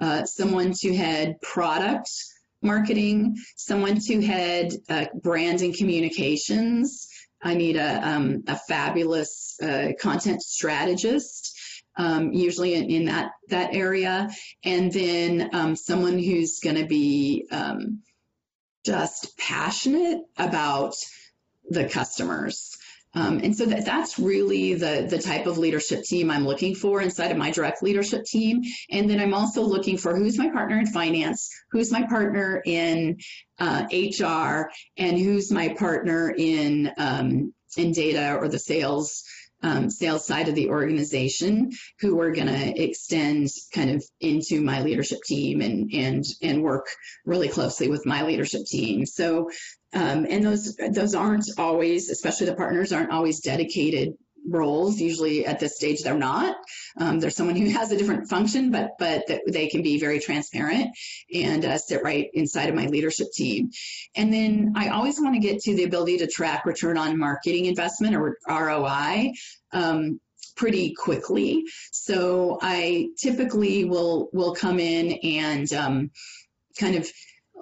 uh, 0.00 0.24
someone 0.24 0.72
to 0.80 0.94
head 0.94 1.40
product 1.42 2.08
marketing, 2.62 3.36
someone 3.56 3.98
to 4.00 4.22
head 4.22 4.72
uh, 4.88 5.06
brand 5.14 5.60
and 5.62 5.74
communications. 5.74 7.08
I 7.42 7.54
need 7.54 7.76
a, 7.76 8.08
um, 8.08 8.44
a 8.46 8.56
fabulous 8.56 9.56
uh, 9.60 9.92
content 10.00 10.42
strategist, 10.42 11.58
um, 11.96 12.32
usually 12.32 12.74
in, 12.74 12.90
in, 12.90 13.04
that 13.06 13.32
that 13.48 13.74
area, 13.74 14.30
and 14.64 14.92
then 14.92 15.50
um, 15.52 15.76
someone 15.76 16.18
who's 16.18 16.60
going 16.60 16.76
to 16.76 16.86
be 16.86 17.46
um, 17.50 18.02
just 18.84 19.36
passionate 19.36 20.20
about 20.36 20.94
the 21.68 21.88
customers. 21.88 22.76
Um, 23.14 23.40
and 23.42 23.54
so 23.54 23.66
that, 23.66 23.84
that's 23.84 24.18
really 24.18 24.74
the, 24.74 25.06
the 25.08 25.18
type 25.18 25.46
of 25.46 25.58
leadership 25.58 26.04
team 26.04 26.30
I'm 26.30 26.46
looking 26.46 26.74
for 26.74 27.00
inside 27.00 27.30
of 27.30 27.36
my 27.36 27.50
direct 27.50 27.82
leadership 27.82 28.24
team. 28.24 28.62
And 28.90 29.08
then 29.08 29.20
I'm 29.20 29.34
also 29.34 29.62
looking 29.62 29.98
for 29.98 30.16
who's 30.16 30.38
my 30.38 30.50
partner 30.50 30.78
in 30.78 30.86
finance, 30.86 31.50
who's 31.70 31.92
my 31.92 32.06
partner 32.06 32.62
in 32.64 33.18
uh, 33.58 33.84
HR, 33.92 34.70
and 34.96 35.18
who's 35.18 35.52
my 35.52 35.74
partner 35.74 36.34
in 36.36 36.90
um, 36.96 37.52
in 37.76 37.92
data 37.92 38.36
or 38.36 38.48
the 38.48 38.58
sales 38.58 39.24
um, 39.62 39.90
sales 39.90 40.26
side 40.26 40.48
of 40.48 40.54
the 40.54 40.70
organization 40.70 41.70
who 42.00 42.20
are 42.20 42.32
going 42.32 42.48
to 42.48 42.82
extend 42.82 43.48
kind 43.72 43.90
of 43.90 44.04
into 44.20 44.60
my 44.60 44.82
leadership 44.82 45.20
team 45.24 45.60
and 45.60 45.90
and 45.92 46.24
and 46.42 46.62
work 46.62 46.86
really 47.24 47.48
closely 47.48 47.88
with 47.88 48.04
my 48.06 48.22
leadership 48.22 48.64
team. 48.66 49.06
So 49.06 49.50
um, 49.92 50.26
and 50.28 50.44
those 50.44 50.76
those 50.90 51.14
aren't 51.14 51.46
always, 51.58 52.10
especially 52.10 52.46
the 52.46 52.54
partners 52.54 52.92
aren't 52.92 53.12
always 53.12 53.40
dedicated 53.40 54.14
roles. 54.48 55.00
Usually 55.00 55.46
at 55.46 55.60
this 55.60 55.76
stage 55.76 56.02
they're 56.02 56.14
not. 56.14 56.56
Um, 56.96 57.20
there's 57.20 57.36
someone 57.36 57.56
who 57.56 57.68
has 57.78 57.92
a 57.92 57.96
different 57.96 58.28
function, 58.28 58.70
but 58.70 58.92
but 58.98 59.24
they 59.46 59.68
can 59.68 59.82
be 59.82 59.98
very 59.98 60.18
transparent 60.18 60.96
and 61.32 61.64
uh, 61.64 61.78
sit 61.78 62.02
right 62.02 62.30
inside 62.34 62.68
of 62.68 62.74
my 62.74 62.86
leadership 62.86 63.28
team. 63.32 63.70
And 64.16 64.32
then 64.32 64.72
I 64.76 64.88
always 64.88 65.20
want 65.20 65.34
to 65.34 65.40
get 65.40 65.60
to 65.62 65.74
the 65.74 65.84
ability 65.84 66.18
to 66.18 66.26
track 66.26 66.64
return 66.64 66.96
on 66.96 67.18
marketing 67.18 67.66
investment 67.66 68.16
or 68.16 68.38
ROI. 68.48 69.32
Um, 69.72 70.20
pretty 70.54 70.92
quickly. 70.92 71.64
So 71.92 72.58
I 72.60 73.08
typically 73.16 73.84
will 73.84 74.28
will 74.32 74.54
come 74.54 74.78
in 74.78 75.12
and 75.22 75.72
um, 75.72 76.10
kind 76.78 76.94
of 76.96 77.10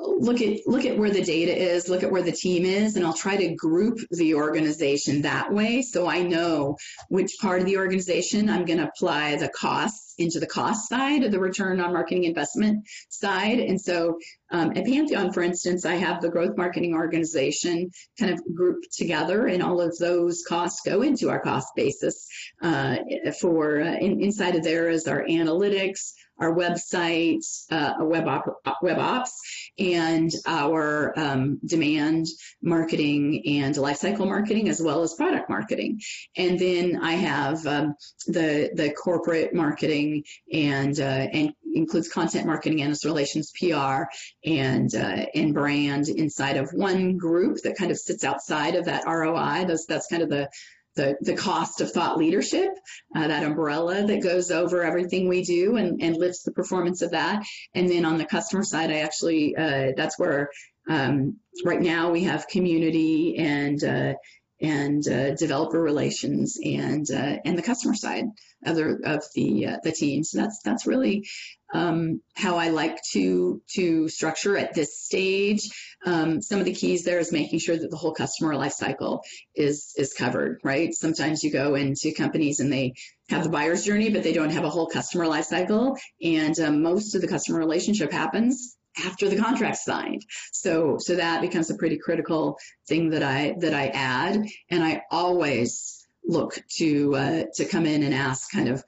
look 0.01 0.41
at 0.41 0.67
look 0.67 0.85
at 0.85 0.97
where 0.97 1.11
the 1.11 1.23
data 1.23 1.57
is, 1.57 1.89
look 1.89 2.03
at 2.03 2.11
where 2.11 2.23
the 2.23 2.33
team 2.33 2.65
is, 2.65 2.97
and 2.97 3.05
I'll 3.05 3.13
try 3.13 3.37
to 3.37 3.55
group 3.55 3.99
the 4.11 4.35
organization 4.35 5.23
that 5.23 5.53
way 5.53 5.83
so 5.83 6.09
I 6.09 6.23
know 6.23 6.77
which 7.09 7.37
part 7.41 7.61
of 7.61 7.67
the 7.67 7.77
organization 7.77 8.49
I'm 8.49 8.65
going 8.65 8.79
to 8.79 8.89
apply 8.89 9.37
the 9.37 9.49
costs 9.49 10.15
into 10.19 10.39
the 10.39 10.47
cost 10.47 10.89
side 10.89 11.25
of 11.25 11.33
the 11.33 11.41
return 11.41 11.81
on 11.81 11.93
marketing 11.93 12.25
investment 12.25 12.87
side. 13.09 13.59
And 13.59 13.81
so 13.81 14.19
um, 14.51 14.73
at 14.77 14.85
Pantheon, 14.87 15.33
for 15.33 15.43
instance, 15.43 15.85
I 15.85 15.95
have 15.95 16.21
the 16.21 16.29
growth 16.29 16.57
marketing 16.57 16.95
organization 16.95 17.91
kind 18.19 18.33
of 18.33 18.41
grouped 18.55 18.93
together, 18.93 19.47
and 19.47 19.63
all 19.63 19.81
of 19.81 19.97
those 19.99 20.43
costs 20.47 20.81
go 20.85 21.03
into 21.03 21.31
our 21.31 21.41
cost 21.41 21.69
basis. 21.77 22.27
Uh, 22.63 22.97
for 23.41 23.81
uh, 23.81 23.95
in, 23.95 24.21
inside 24.23 24.57
of 24.57 24.65
there 24.65 24.89
is 24.89 25.07
our 25.07 25.25
analytics, 25.25 26.13
our 26.41 26.55
website, 26.55 27.45
uh, 27.71 27.95
web, 28.01 28.27
op- 28.27 28.79
web 28.83 28.99
ops, 28.99 29.39
and 29.79 30.31
our 30.47 31.19
um, 31.19 31.61
demand 31.65 32.27
marketing 32.63 33.43
and 33.47 33.75
lifecycle 33.75 34.27
marketing, 34.27 34.69
as 34.69 34.81
well 34.81 35.03
as 35.03 35.15
product 35.15 35.49
marketing. 35.51 36.01
And 36.37 36.59
then 36.59 36.99
I 37.03 37.13
have 37.13 37.67
um, 37.67 37.95
the 38.27 38.71
the 38.75 38.91
corporate 38.91 39.55
marketing 39.55 40.25
and 40.53 40.99
uh, 40.99 41.29
and 41.33 41.53
includes 41.75 42.09
content 42.09 42.47
marketing, 42.47 42.83
and 42.83 42.93
its 42.93 43.05
relations, 43.05 43.53
PR, 43.59 44.05
and 44.45 44.95
uh, 44.95 45.27
and 45.35 45.55
brand 45.55 46.09
inside 46.09 46.57
of 46.57 46.71
one 46.73 47.17
group 47.17 47.59
that 47.63 47.77
kind 47.77 47.91
of 47.91 47.99
sits 47.99 48.25
outside 48.25 48.75
of 48.75 48.87
that 48.87 49.05
ROI. 49.07 49.65
That's 49.67 49.87
that's 49.87 50.07
kind 50.09 50.23
of 50.23 50.29
the 50.29 50.49
the, 50.97 51.17
the 51.21 51.37
cost 51.37 51.81
of 51.81 51.93
thought 51.93 52.19
leadership, 52.19 52.71
uh, 53.15 53.29
that 53.29 53.45
umbrella 53.45 54.05
that 54.07 54.23
goes 54.23 54.51
over 54.51 54.83
everything 54.83 55.29
we 55.29 55.43
do 55.43 55.77
and, 55.77 56.03
and 56.03 56.17
lifts 56.17 56.43
the 56.43 56.51
performance 56.51 57.01
of 57.01 57.13
that. 57.13 57.45
And 57.75 57.89
then 57.89 58.05
on 58.05 58.19
the 58.19 58.27
customer 58.27 58.65
side, 58.65 58.91
I 58.91 58.99
actually, 58.99 59.55
uh, 59.57 59.93
that's 59.97 60.19
where 60.19 60.51
um, 60.89 61.37
right 61.65 61.81
now 61.81 62.11
we 62.11 62.25
have 62.25 62.49
community 62.49 63.37
and 63.39 63.83
uh, 63.85 64.15
and 64.63 65.07
uh, 65.09 65.35
developer 65.37 65.81
relations 65.81 66.59
and 66.63 67.11
uh, 67.11 67.37
and 67.45 67.57
the 67.57 67.63
customer 67.63 67.95
side 67.95 68.27
of 68.67 68.77
the 68.77 68.99
of 69.05 69.25
the 69.35 69.67
uh, 69.67 69.77
the 69.83 69.93
team. 69.93 70.23
So 70.23 70.39
that's 70.39 70.61
that's 70.63 70.87
really 70.87 71.27
um, 71.73 72.21
how 72.35 72.57
I 72.57 72.69
like 72.69 72.99
to 73.13 73.63
to 73.75 74.09
structure 74.09 74.57
at 74.57 74.75
this 74.75 74.99
stage. 74.99 75.69
Um, 76.05 76.41
some 76.43 76.59
of 76.59 76.65
the 76.65 76.75
keys 76.75 77.05
there 77.05 77.19
is 77.19 77.33
making 77.33 77.59
sure 77.59 77.77
that 77.77 77.91
the 77.91 77.97
whole 77.97 78.15
customer 78.15 78.55
lifecycle 78.55 79.21
is 79.55 79.95
is 79.97 80.13
covered. 80.15 80.61
Right. 80.65 80.95
Sometimes 80.95 81.45
you 81.45 81.53
go 81.53 81.75
into 81.75 82.13
companies 82.13 82.61
and 82.61 82.73
they 82.73 82.95
have 83.29 83.45
the 83.45 83.51
buyer's 83.51 83.85
journey, 83.85 84.11
but 84.11 84.23
they 84.23 84.33
don't 84.33 84.51
have 84.51 84.65
a 84.65 84.71
whole 84.71 84.87
customer 84.87 85.27
lifecycle, 85.27 85.99
and 86.23 86.59
um, 86.61 86.83
most 86.83 87.15
of 87.15 87.21
the 87.21 87.29
customer 87.29 87.59
relationship 87.59 88.13
happens 88.13 88.77
after 89.05 89.29
the 89.29 89.37
contract's 89.37 89.85
signed. 89.85 90.25
So 90.53 90.99
so 90.99 91.17
that 91.17 91.41
becomes 91.41 91.71
a 91.71 91.77
pretty 91.77 91.99
critical 91.99 92.59
thing 92.89 93.11
that 93.11 93.23
I 93.23 93.55
that 93.61 93.75
I 93.75 93.89
add, 93.89 94.45
and 94.71 94.83
I 94.83 95.03
always 95.11 96.07
look 96.25 96.59
to 96.77 97.15
uh, 97.15 97.45
to 97.55 97.65
come 97.65 97.87
in 97.87 98.03
and 98.03 98.15
ask 98.15 98.51
kind 98.51 98.69
of 98.69 98.83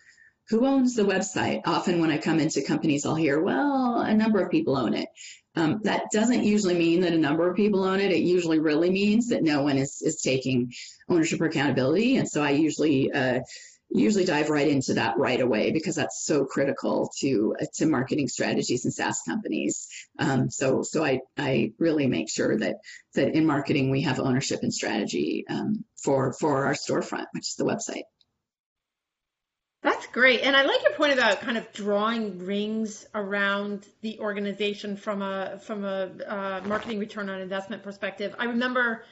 who 0.52 0.66
owns 0.66 0.94
the 0.94 1.02
website. 1.02 1.62
Often 1.64 1.98
when 1.98 2.10
I 2.10 2.18
come 2.18 2.38
into 2.38 2.60
companies, 2.60 3.06
I'll 3.06 3.14
hear, 3.14 3.40
well, 3.40 4.02
a 4.02 4.14
number 4.14 4.38
of 4.38 4.50
people 4.50 4.76
own 4.76 4.92
it. 4.92 5.08
Um, 5.56 5.80
that 5.84 6.10
doesn't 6.12 6.44
usually 6.44 6.74
mean 6.74 7.00
that 7.00 7.14
a 7.14 7.18
number 7.18 7.48
of 7.48 7.56
people 7.56 7.84
own 7.84 8.00
it. 8.00 8.12
It 8.12 8.20
usually 8.20 8.58
really 8.58 8.90
means 8.90 9.28
that 9.28 9.42
no 9.42 9.62
one 9.62 9.78
is 9.78 10.02
is 10.02 10.20
taking 10.20 10.70
ownership 11.08 11.40
or 11.40 11.46
accountability, 11.46 12.16
and 12.16 12.28
so 12.28 12.42
I 12.42 12.50
usually 12.50 13.10
uh, 13.12 13.40
usually 13.90 14.24
dive 14.24 14.50
right 14.50 14.68
into 14.68 14.94
that 14.94 15.18
right 15.18 15.40
away 15.40 15.70
because 15.70 15.94
that's 15.94 16.24
so 16.24 16.44
critical 16.44 17.10
to 17.20 17.54
to 17.74 17.86
marketing 17.86 18.28
strategies 18.28 18.84
in 18.84 18.90
SaaS 18.90 19.20
companies. 19.26 19.88
Um, 20.18 20.50
so 20.50 20.82
so 20.82 21.02
I 21.04 21.20
I 21.36 21.72
really 21.78 22.06
make 22.06 22.30
sure 22.30 22.58
that 22.58 22.76
that 23.14 23.34
in 23.34 23.46
marketing 23.46 23.90
we 23.90 24.02
have 24.02 24.20
ownership 24.20 24.60
and 24.62 24.72
strategy 24.72 25.44
um, 25.48 25.84
for 26.02 26.34
for 26.34 26.66
our 26.66 26.74
storefront, 26.74 27.26
which 27.32 27.48
is 27.48 27.56
the 27.56 27.64
website. 27.64 28.04
That's 30.02 30.14
great. 30.14 30.40
And 30.40 30.56
I 30.56 30.64
like 30.64 30.82
your 30.82 30.94
point 30.94 31.12
about 31.12 31.42
kind 31.42 31.56
of 31.56 31.72
drawing 31.72 32.44
rings 32.44 33.06
around 33.14 33.86
the 34.00 34.18
organization 34.18 34.96
from 34.96 35.22
a 35.22 35.60
from 35.62 35.84
a 35.84 36.10
uh, 36.26 36.60
marketing 36.66 36.98
return 36.98 37.28
on 37.28 37.40
investment 37.40 37.84
perspective. 37.84 38.34
I 38.36 38.46
remember 38.46 39.04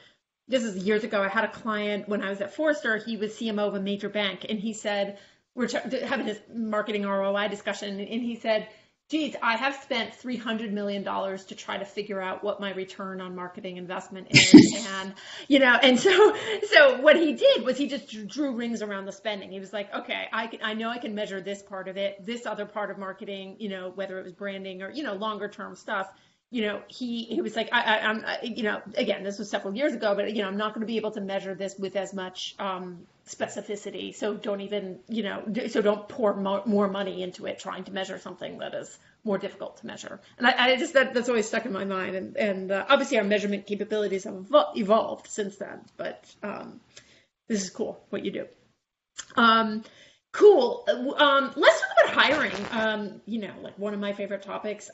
this 0.49 0.63
is 0.65 0.83
years 0.83 1.05
ago. 1.05 1.23
I 1.23 1.29
had 1.29 1.45
a 1.45 1.47
client 1.47 2.09
when 2.09 2.21
I 2.21 2.29
was 2.29 2.41
at 2.41 2.53
Forrester. 2.53 2.97
He 2.97 3.15
was 3.15 3.31
CMO 3.31 3.69
of 3.69 3.75
a 3.75 3.79
major 3.79 4.09
bank, 4.09 4.45
and 4.49 4.59
he 4.59 4.73
said 4.73 5.17
we're 5.55 5.69
having 5.69 6.25
this 6.25 6.41
marketing 6.53 7.03
ROI 7.03 7.47
discussion, 7.47 7.97
and 7.97 8.21
he 8.21 8.35
said 8.35 8.67
geez, 9.11 9.35
I 9.43 9.57
have 9.57 9.75
spent 9.75 10.13
$300 10.13 10.71
million 10.71 11.03
to 11.03 11.55
try 11.55 11.77
to 11.77 11.83
figure 11.83 12.21
out 12.21 12.45
what 12.45 12.61
my 12.61 12.71
return 12.73 13.19
on 13.19 13.35
marketing 13.35 13.75
investment 13.75 14.27
is. 14.29 14.87
and, 15.01 15.13
you 15.49 15.59
know, 15.59 15.77
and 15.83 15.99
so, 15.99 16.33
so 16.69 17.01
what 17.01 17.17
he 17.17 17.33
did 17.33 17.65
was 17.65 17.77
he 17.77 17.87
just 17.87 18.07
drew 18.29 18.55
rings 18.55 18.81
around 18.81 19.05
the 19.05 19.11
spending. 19.11 19.51
He 19.51 19.59
was 19.59 19.73
like, 19.73 19.93
okay, 19.93 20.29
I 20.31 20.47
can, 20.47 20.61
I 20.63 20.73
know 20.73 20.87
I 20.87 20.97
can 20.97 21.13
measure 21.13 21.41
this 21.41 21.61
part 21.61 21.89
of 21.89 21.97
it, 21.97 22.25
this 22.25 22.45
other 22.45 22.65
part 22.65 22.89
of 22.89 22.97
marketing, 22.97 23.57
you 23.59 23.67
know, 23.67 23.91
whether 23.95 24.17
it 24.17 24.23
was 24.23 24.31
branding 24.31 24.81
or, 24.81 24.89
you 24.89 25.03
know, 25.03 25.15
longer 25.15 25.49
term 25.49 25.75
stuff 25.75 26.13
you 26.51 26.63
know, 26.63 26.81
he 26.87 27.23
he 27.23 27.41
was 27.41 27.55
like, 27.55 27.69
I, 27.71 27.81
I, 27.81 28.09
am 28.09 28.25
you 28.43 28.63
know, 28.63 28.81
again, 28.95 29.23
this 29.23 29.39
was 29.39 29.49
several 29.49 29.73
years 29.73 29.93
ago, 29.93 30.13
but 30.15 30.35
you 30.35 30.41
know, 30.41 30.49
I'm 30.49 30.57
not 30.57 30.73
going 30.73 30.81
to 30.81 30.87
be 30.87 30.97
able 30.97 31.11
to 31.11 31.21
measure 31.21 31.55
this 31.55 31.79
with 31.79 31.95
as 31.95 32.13
much 32.13 32.55
um, 32.59 33.07
specificity. 33.25 34.13
So 34.13 34.35
don't 34.35 34.59
even, 34.59 34.99
you 35.07 35.23
know, 35.23 35.43
so 35.69 35.81
don't 35.81 36.09
pour 36.09 36.35
more, 36.35 36.61
more 36.65 36.89
money 36.89 37.23
into 37.23 37.45
it 37.45 37.57
trying 37.57 37.85
to 37.85 37.93
measure 37.93 38.19
something 38.19 38.57
that 38.57 38.73
is 38.73 38.99
more 39.23 39.37
difficult 39.37 39.77
to 39.77 39.85
measure. 39.85 40.19
And 40.37 40.45
I, 40.45 40.71
I 40.71 40.75
just 40.75 40.93
that 40.93 41.13
that's 41.13 41.29
always 41.29 41.47
stuck 41.47 41.65
in 41.65 41.71
my 41.71 41.85
mind. 41.85 42.17
And 42.17 42.35
and 42.35 42.71
uh, 42.71 42.85
obviously 42.89 43.17
our 43.17 43.23
measurement 43.23 43.65
capabilities 43.65 44.25
have 44.25 44.45
evolved 44.75 45.27
since 45.27 45.55
then. 45.55 45.79
But 45.95 46.25
um, 46.43 46.81
this 47.47 47.63
is 47.63 47.69
cool 47.69 48.03
what 48.09 48.25
you 48.25 48.31
do. 48.31 48.47
Um, 49.37 49.85
cool. 50.33 50.83
Um, 51.17 51.53
let's 51.55 51.79
talk 51.79 51.89
about 52.03 52.13
hiring. 52.13 52.65
Um, 52.71 53.21
you 53.25 53.39
know, 53.39 53.53
like 53.61 53.79
one 53.79 53.93
of 53.93 54.01
my 54.01 54.11
favorite 54.11 54.41
topics. 54.41 54.89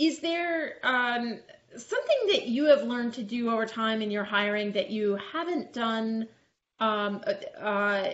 Is 0.00 0.20
there 0.20 0.76
um, 0.82 1.38
something 1.76 2.18
that 2.28 2.46
you 2.46 2.64
have 2.64 2.84
learned 2.84 3.12
to 3.14 3.22
do 3.22 3.50
over 3.50 3.66
time 3.66 4.00
in 4.00 4.10
your 4.10 4.24
hiring 4.24 4.72
that 4.72 4.88
you 4.88 5.18
haven't 5.30 5.74
done, 5.74 6.26
um, 6.78 7.22
uh, 7.60 8.08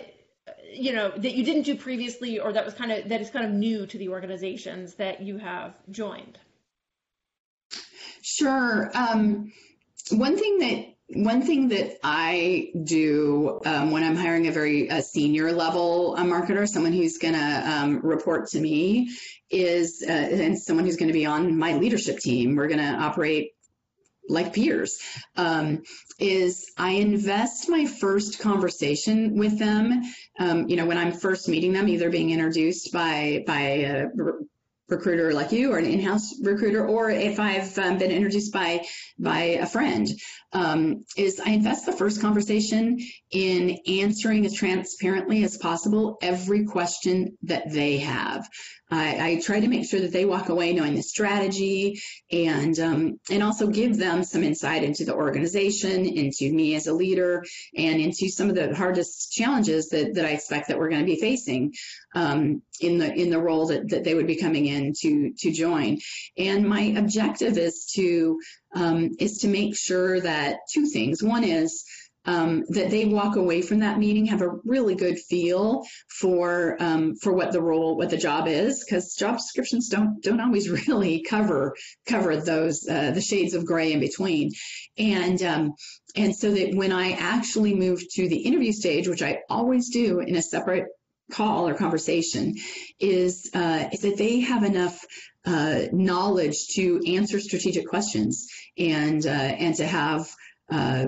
you 0.75 0.93
know, 0.93 1.13
that 1.17 1.35
you 1.35 1.45
didn't 1.45 1.63
do 1.63 1.77
previously, 1.77 2.41
or 2.41 2.53
that 2.53 2.65
was 2.65 2.75
kind 2.75 2.91
of 2.91 3.09
that 3.09 3.21
is 3.21 3.31
kind 3.31 3.45
of 3.45 3.53
new 3.53 3.87
to 3.87 3.99
the 3.99 4.09
organizations 4.09 4.95
that 4.95 5.23
you 5.23 5.39
have 5.39 5.75
joined? 5.93 6.41
Sure. 8.21 8.91
Um, 8.93 9.53
one 10.11 10.37
thing 10.37 10.59
that 10.59 10.96
one 11.09 11.43
thing 11.43 11.69
that 11.69 11.99
I 12.03 12.71
do 12.83 13.61
um, 13.65 13.93
when 13.93 14.03
I'm 14.03 14.17
hiring 14.17 14.49
a 14.49 14.53
very 14.53 14.89
senior 15.03 15.53
level 15.53 16.17
a 16.17 16.21
marketer, 16.21 16.67
someone 16.69 16.93
who's 16.93 17.19
going 17.19 17.35
to 17.35 17.71
um, 17.71 18.01
report 18.03 18.49
to 18.49 18.61
me, 18.61 19.11
is 19.51 20.05
uh, 20.07 20.13
and 20.13 20.59
someone 20.59 20.85
who's 20.85 20.97
going 20.97 21.09
to 21.09 21.13
be 21.13 21.27
on 21.27 21.57
my 21.57 21.77
leadership 21.77 22.19
team. 22.19 22.57
We're 22.57 22.69
going 22.69 22.81
to 22.81 22.99
operate 22.99 23.53
like 24.29 24.53
peers. 24.53 24.99
Um, 25.37 25.83
is 26.19 26.73
I 26.77 26.93
invest 26.93 27.69
my 27.69 27.87
first 27.87 28.41
conversation 28.41 29.37
with 29.37 29.59
them. 29.59 30.03
Um, 30.41 30.69
you 30.69 30.77
know, 30.77 30.87
when 30.87 30.99
I'm 30.99 31.13
first 31.13 31.49
meeting 31.49 31.73
them, 31.73 31.89
either 31.89 32.11
being 32.11 32.31
introduced 32.31 32.93
by 32.93 33.45
by 33.47 33.61
a 33.61 34.07
recruiter 34.89 35.33
like 35.33 35.53
you 35.53 35.73
or 35.73 35.79
an 35.79 35.85
in-house 35.85 36.35
recruiter 36.43 36.87
or 36.87 37.11
if 37.11 37.41
i've 37.41 37.77
um, 37.79 37.99
been 37.99 38.11
introduced 38.11 38.53
by 38.53 38.85
by 39.19 39.41
a 39.41 39.67
friend 39.67 40.09
um, 40.53 41.05
is 41.17 41.41
i 41.45 41.51
invest 41.51 41.87
the 41.87 41.93
first 41.93 42.21
conversation 42.21 42.99
in 43.31 43.77
answering 43.89 44.47
as 44.47 44.55
transparently 44.55 45.43
as 45.45 45.57
possible 45.59 46.19
every 46.23 46.65
question 46.65 47.37
that 47.43 47.71
they 47.73 47.99
have 47.99 48.49
I, 48.91 49.31
I, 49.31 49.41
try 49.41 49.59
to 49.59 49.67
make 49.67 49.89
sure 49.89 50.01
that 50.01 50.13
they 50.13 50.25
walk 50.25 50.49
away 50.49 50.73
knowing 50.73 50.95
the 50.95 51.03
strategy 51.03 52.01
and 52.31 52.79
um, 52.79 53.21
and 53.29 53.43
also 53.43 53.67
give 53.67 53.99
them 53.99 54.23
some 54.23 54.45
insight 54.45 54.85
into 54.85 55.05
the 55.05 55.15
organization, 55.15 56.07
into 56.07 56.53
me 56.53 56.77
as 56.77 56.87
a 56.87 56.93
leader, 56.93 57.45
and 57.77 58.01
into 58.01 58.29
some 58.29 58.49
of 58.49 58.55
the 58.55 58.77
hardest 58.77 59.33
challenges 59.33 59.89
that, 59.89 60.15
that 60.15 60.25
I 60.25 60.31
expect 60.31 60.69
that 60.69 60.79
we're 60.79 60.91
going 60.91 61.01
to 61.01 61.07
be 61.07 61.21
facing 61.21 61.75
um, 62.15 62.63
in 62.81 62.99
the 62.99 63.13
in 63.13 63.31
the 63.31 63.41
role 63.41 63.67
that, 63.67 63.89
that 63.89 64.05
they 64.05 64.15
would 64.15 64.29
be 64.29 64.37
coming 64.37 64.67
in 64.67 64.93
to 65.01 65.33
to 65.39 65.51
join. 65.51 65.99
And 66.39 66.69
my 66.69 66.83
objective 66.97 67.59
is 67.59 67.91
to 67.97 68.39
um, 68.73 69.11
is 69.19 69.39
to 69.39 69.49
make 69.49 69.77
sure 69.77 70.21
that 70.21 70.59
two 70.73 70.87
things. 70.87 71.25
One 71.25 71.43
is 71.43 71.85
um, 72.27 72.65
that 72.71 72.91
they 72.91 73.05
walk 73.05 73.37
away 73.37 73.63
from 73.63 73.79
that 73.79 73.99
meeting 73.99 74.27
have 74.27 74.43
a 74.43 74.51
really 74.65 74.95
good 74.95 75.19
feel 75.19 75.85
for 76.09 76.77
um, 76.81 77.15
for 77.17 77.33
what 77.33 77.53
the 77.53 77.63
role, 77.63 77.97
what 77.97 78.11
the 78.11 78.17
job 78.17 78.49
is, 78.49 78.85
because 78.85 79.15
job 79.15 79.37
descriptions 79.37 79.89
don't 79.89 80.23
don't 80.23 80.41
always 80.41 80.69
really 80.89 81.23
cover 81.23 81.75
cover 82.07 82.37
those 82.37 82.87
uh, 82.89 83.13
the 83.13 83.21
shades 83.21 83.55
of 83.55 83.65
gray 83.65 83.93
in 83.93 84.01
between, 84.01 84.51
and 84.99 85.43
um, 85.43 85.75
and 86.17 86.35
so 86.35 86.53
that 86.53 86.75
when 86.75 86.93
I 86.93 87.13
actually 87.13 87.75
move 87.75 88.03
to 88.15 88.29
the 88.29 88.39
interview 88.39 88.73
stage, 88.73 89.09
which 89.09 89.23
I 89.23 89.41
always 89.49 89.91
do 89.91 90.21
in 90.21 90.37
a 90.37 90.43
separate 90.43 90.87
call 91.31 91.69
or 91.69 91.75
conversation, 91.75 92.55
is 92.99 93.51
uh, 93.55 93.89
is 93.93 94.01
that 94.01 94.19
they 94.19 94.41
have 94.41 94.65
enough 94.65 95.05
uh, 95.45 95.83
knowledge 95.93 96.69
to 96.75 97.01
answer 97.07 97.39
strategic 97.39 97.87
questions 97.89 98.49
and 98.77 99.25
uh, 99.25 99.31
and 99.31 99.77
to 99.77 99.87
have 99.87 100.29
uh, 100.71 101.07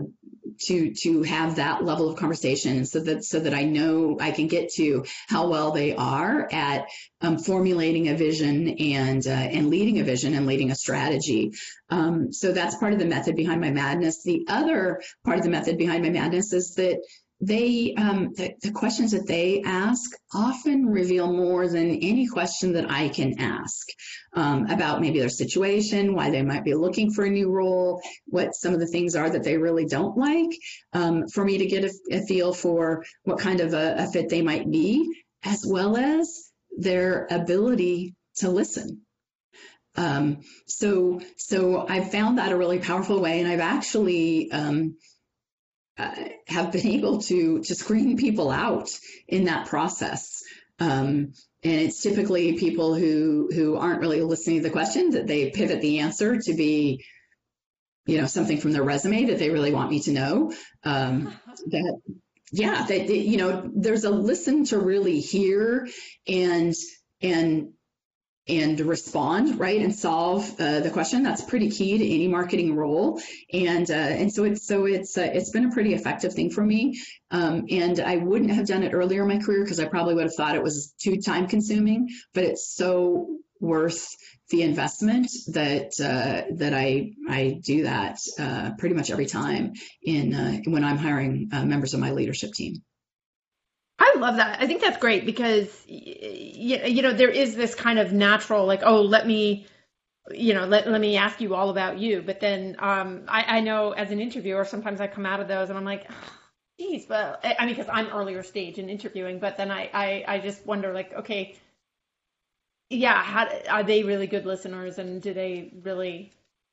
to 0.67 0.93
to 0.93 1.23
have 1.23 1.57
that 1.57 1.85
level 1.85 2.09
of 2.09 2.17
conversation 2.19 2.85
so 2.85 3.01
that 3.01 3.25
so 3.25 3.41
that 3.41 3.55
I 3.55 3.65
know 3.65 4.19
I 4.21 4.31
can 4.31 4.47
get 4.47 4.73
to 4.75 5.05
how 5.29 5.49
well 5.49 5.73
they 5.73 5.95
are 5.95 6.49
at 6.53 6.87
um, 7.21 7.39
formulating 7.39 8.09
a 8.09 8.15
vision 8.15 8.69
and 8.69 9.27
uh, 9.27 9.31
and 9.31 9.71
leading 9.71 9.99
a 10.01 10.05
vision 10.05 10.35
and 10.35 10.47
leading 10.47 10.71
a 10.71 10.75
strategy. 10.75 11.53
Um, 11.91 12.33
so 12.33 12.53
that's 12.53 12.77
part 12.77 12.93
of 12.93 12.99
the 12.99 13.07
method 13.07 13.37
behind 13.37 13.61
my 13.61 13.71
madness. 13.71 14.23
The 14.23 14.45
other 14.49 15.03
part 15.25 15.39
of 15.39 15.45
the 15.45 15.51
method 15.51 15.79
behind 15.79 16.03
my 16.03 16.11
madness 16.11 16.53
is 16.53 16.75
that 16.75 16.99
they 17.41 17.95
um, 17.97 18.33
the, 18.35 18.55
the, 18.63 18.73
questions 18.73 19.13
that 19.13 19.29
they 19.29 19.63
ask 19.65 20.11
often 20.35 20.87
reveal 20.87 21.33
more 21.33 21.69
than 21.69 21.91
any 21.91 22.27
question 22.27 22.73
that 22.73 22.91
I 22.91 23.09
can 23.11 23.39
ask 23.39 23.87
um, 24.35 24.67
about 24.67 25.01
maybe 25.01 25.21
their 25.21 25.29
situation, 25.29 26.15
why 26.15 26.31
they 26.31 26.43
might 26.43 26.65
be 26.65 26.75
looking 26.75 27.13
for 27.13 27.25
a 27.25 27.31
new 27.31 27.51
role, 27.51 28.03
what 28.27 28.55
some 28.55 28.75
of 28.75 28.81
the 28.81 28.89
things 28.89 29.15
are 29.15 29.31
that 29.31 29.45
they 29.45 29.57
really 29.57 29.87
don't 29.87 30.17
like, 30.17 30.51
um, 30.93 31.29
for 31.29 31.45
me 31.45 31.59
to 31.59 31.67
get 31.67 31.85
a, 31.85 31.93
a, 32.11 32.23
feel 32.23 32.53
for 32.53 33.05
what 33.23 33.39
kind 33.39 33.61
of 33.61 33.73
a, 33.73 33.95
a 33.99 34.07
fit 34.09 34.29
they 34.29 34.43
might 34.43 34.69
be, 34.69 35.09
as 35.45 35.65
well 35.65 35.97
as 35.97 36.51
their 36.77 37.29
ability 37.31 38.15
to 38.37 38.51
listen. 38.51 39.03
Um, 39.97 40.43
so, 40.67 41.21
so 41.37 41.87
I've 41.89 42.11
found 42.11 42.39
that 42.39 42.53
a 42.53 42.57
really 42.57 42.79
powerful 42.79 43.21
way, 43.21 43.41
and 43.41 43.49
I've 43.49 43.61
actually 43.61 44.51
um, 44.51 44.97
uh, 45.99 46.15
have 46.47 46.73
been 46.73 46.87
able 46.99 47.21
to 47.23 47.61
to 47.61 47.75
screen 47.75 48.17
people 48.17 48.51
out 48.51 48.91
in 49.27 49.45
that 49.45 49.67
process. 49.67 50.43
Um, 50.79 51.33
and 51.65 51.75
it's 51.75 52.01
typically 52.03 52.57
people 52.57 52.95
who 52.95 53.51
who 53.53 53.77
aren't 53.77 54.01
really 54.01 54.21
listening 54.23 54.59
to 54.59 54.63
the 54.63 54.71
question 54.71 55.11
that 55.11 55.27
they 55.27 55.51
pivot 55.51 55.81
the 55.81 56.01
answer 56.01 56.41
to 56.41 56.55
be, 56.55 57.05
you 58.07 58.19
know, 58.19 58.27
something 58.27 58.59
from 58.59 58.73
their 58.73 58.85
resume 58.85 59.27
that 59.27 59.39
they 59.39 59.51
really 59.51 59.73
want 59.73 59.91
me 59.91 60.01
to 60.01 60.13
know. 60.13 60.53
Um, 60.85 61.33
that 61.67 62.01
yeah, 62.53 62.87
that 62.87 63.09
you 63.09 63.37
know, 63.37 63.71
there's 63.75 64.05
a 64.05 64.11
listen 64.11 64.65
to 64.67 64.79
really 64.79 65.21
hear 65.21 65.89
and 66.27 66.75
and 67.21 67.73
and 68.49 68.81
respond 68.81 69.59
right 69.59 69.81
and 69.81 69.95
solve 69.95 70.49
uh, 70.61 70.81
the 70.81 70.91
question. 70.91 71.23
That's 71.23 71.43
pretty 71.43 71.71
key 71.71 71.99
to 71.99 72.05
any 72.05 72.29
marketing 72.29 72.75
role. 72.75 73.21
And 73.53 73.91
uh, 73.91 73.95
and 73.95 74.33
so 74.33 74.45
it's 74.45 74.67
so 74.67 74.87
it's 74.87 75.17
uh, 75.19 75.31
it's 75.33 75.51
been 75.51 75.67
a 75.67 75.71
pretty 75.71 75.95
effective 75.95 76.33
thing 76.33 76.51
for 76.51 76.65
me. 76.65 77.01
Um, 77.31 77.67
and 77.71 78.01
i 78.01 78.17
wouldn't 78.17 78.53
have 78.53 78.67
done 78.67 78.83
it 78.83 78.95
earlier 78.95 79.23
in 79.23 79.29
my 79.29 79.39
career 79.39 79.63
because 79.63 79.79
i 79.79 79.85
probably 79.85 80.15
would 80.15 80.25
have 80.25 80.35
thought 80.35 80.55
it 80.55 80.63
was 80.63 80.95
too 80.99 81.21
time 81.21 81.47
consuming 81.47 82.09
but 82.33 82.45
it's 82.45 82.75
so 82.75 83.39
worth 83.61 84.17
the 84.51 84.63
investment 84.63 85.31
that 85.49 85.93
uh, 86.01 86.55
that 86.57 86.73
I 86.73 87.13
I 87.29 87.61
do 87.63 87.83
that 87.83 88.19
uh, 88.39 88.71
pretty 88.79 88.95
much 88.95 89.11
every 89.11 89.27
time 89.27 89.75
in 90.03 90.35
uh, 90.35 90.61
when 90.65 90.85
I'm 90.85 90.97
hiring 90.97 91.51
members 91.53 91.95
of 91.95 92.01
my 92.01 92.13
leadership 92.13 92.53
team. 92.53 92.83
I 93.99 94.15
love 94.19 94.37
that. 94.37 94.61
I 94.61 94.67
think 94.67 94.81
that's 94.81 94.99
great 94.99 95.27
because 95.27 95.85
you 95.87 97.03
know 97.03 97.13
there 97.13 97.31
is 97.31 97.57
this 97.57 97.75
kind 97.75 97.99
of 97.99 98.13
natural 98.13 98.67
like 98.67 98.83
oh 98.85 99.03
let 99.03 99.27
me 99.27 99.67
you 100.31 100.55
know 100.55 100.67
let, 100.67 100.89
let 100.89 101.01
me 101.01 101.17
ask 101.17 101.41
you 101.41 101.55
all 101.55 101.71
about 101.71 101.99
you 101.99 102.23
but 102.23 102.41
then 102.41 102.77
um, 102.79 103.23
I, 103.29 103.59
I 103.59 103.61
know 103.61 103.93
as 103.93 104.11
an 104.11 104.21
interviewer 104.21 104.65
sometimes 104.65 105.01
I 105.01 105.07
come 105.09 105.27
out 105.27 105.41
of 105.41 105.49
those 105.49 105.69
and 105.69 105.79
I'm 105.79 105.85
like 105.85 106.07
Geez, 106.79 107.07
but 107.07 107.45
I 107.45 107.67
mean, 107.67 107.75
because 107.75 107.91
I'm 107.93 108.07
earlier 108.09 108.45
stage 108.45 108.79
in 108.79 108.89
interviewing, 108.89 109.41
but 109.41 109.57
then 109.57 109.71
I, 109.71 109.91
I, 109.93 110.25
I 110.29 110.39
just 110.39 110.65
wonder, 110.65 110.93
like, 110.95 111.13
okay, 111.13 111.57
yeah, 112.89 113.21
how, 113.21 113.49
are 113.69 113.83
they 113.83 114.05
really 114.05 114.29
good 114.29 114.47
listeners, 114.47 114.99
and 114.99 115.21
do 115.21 115.35
they 115.35 115.73
really, 115.83 116.33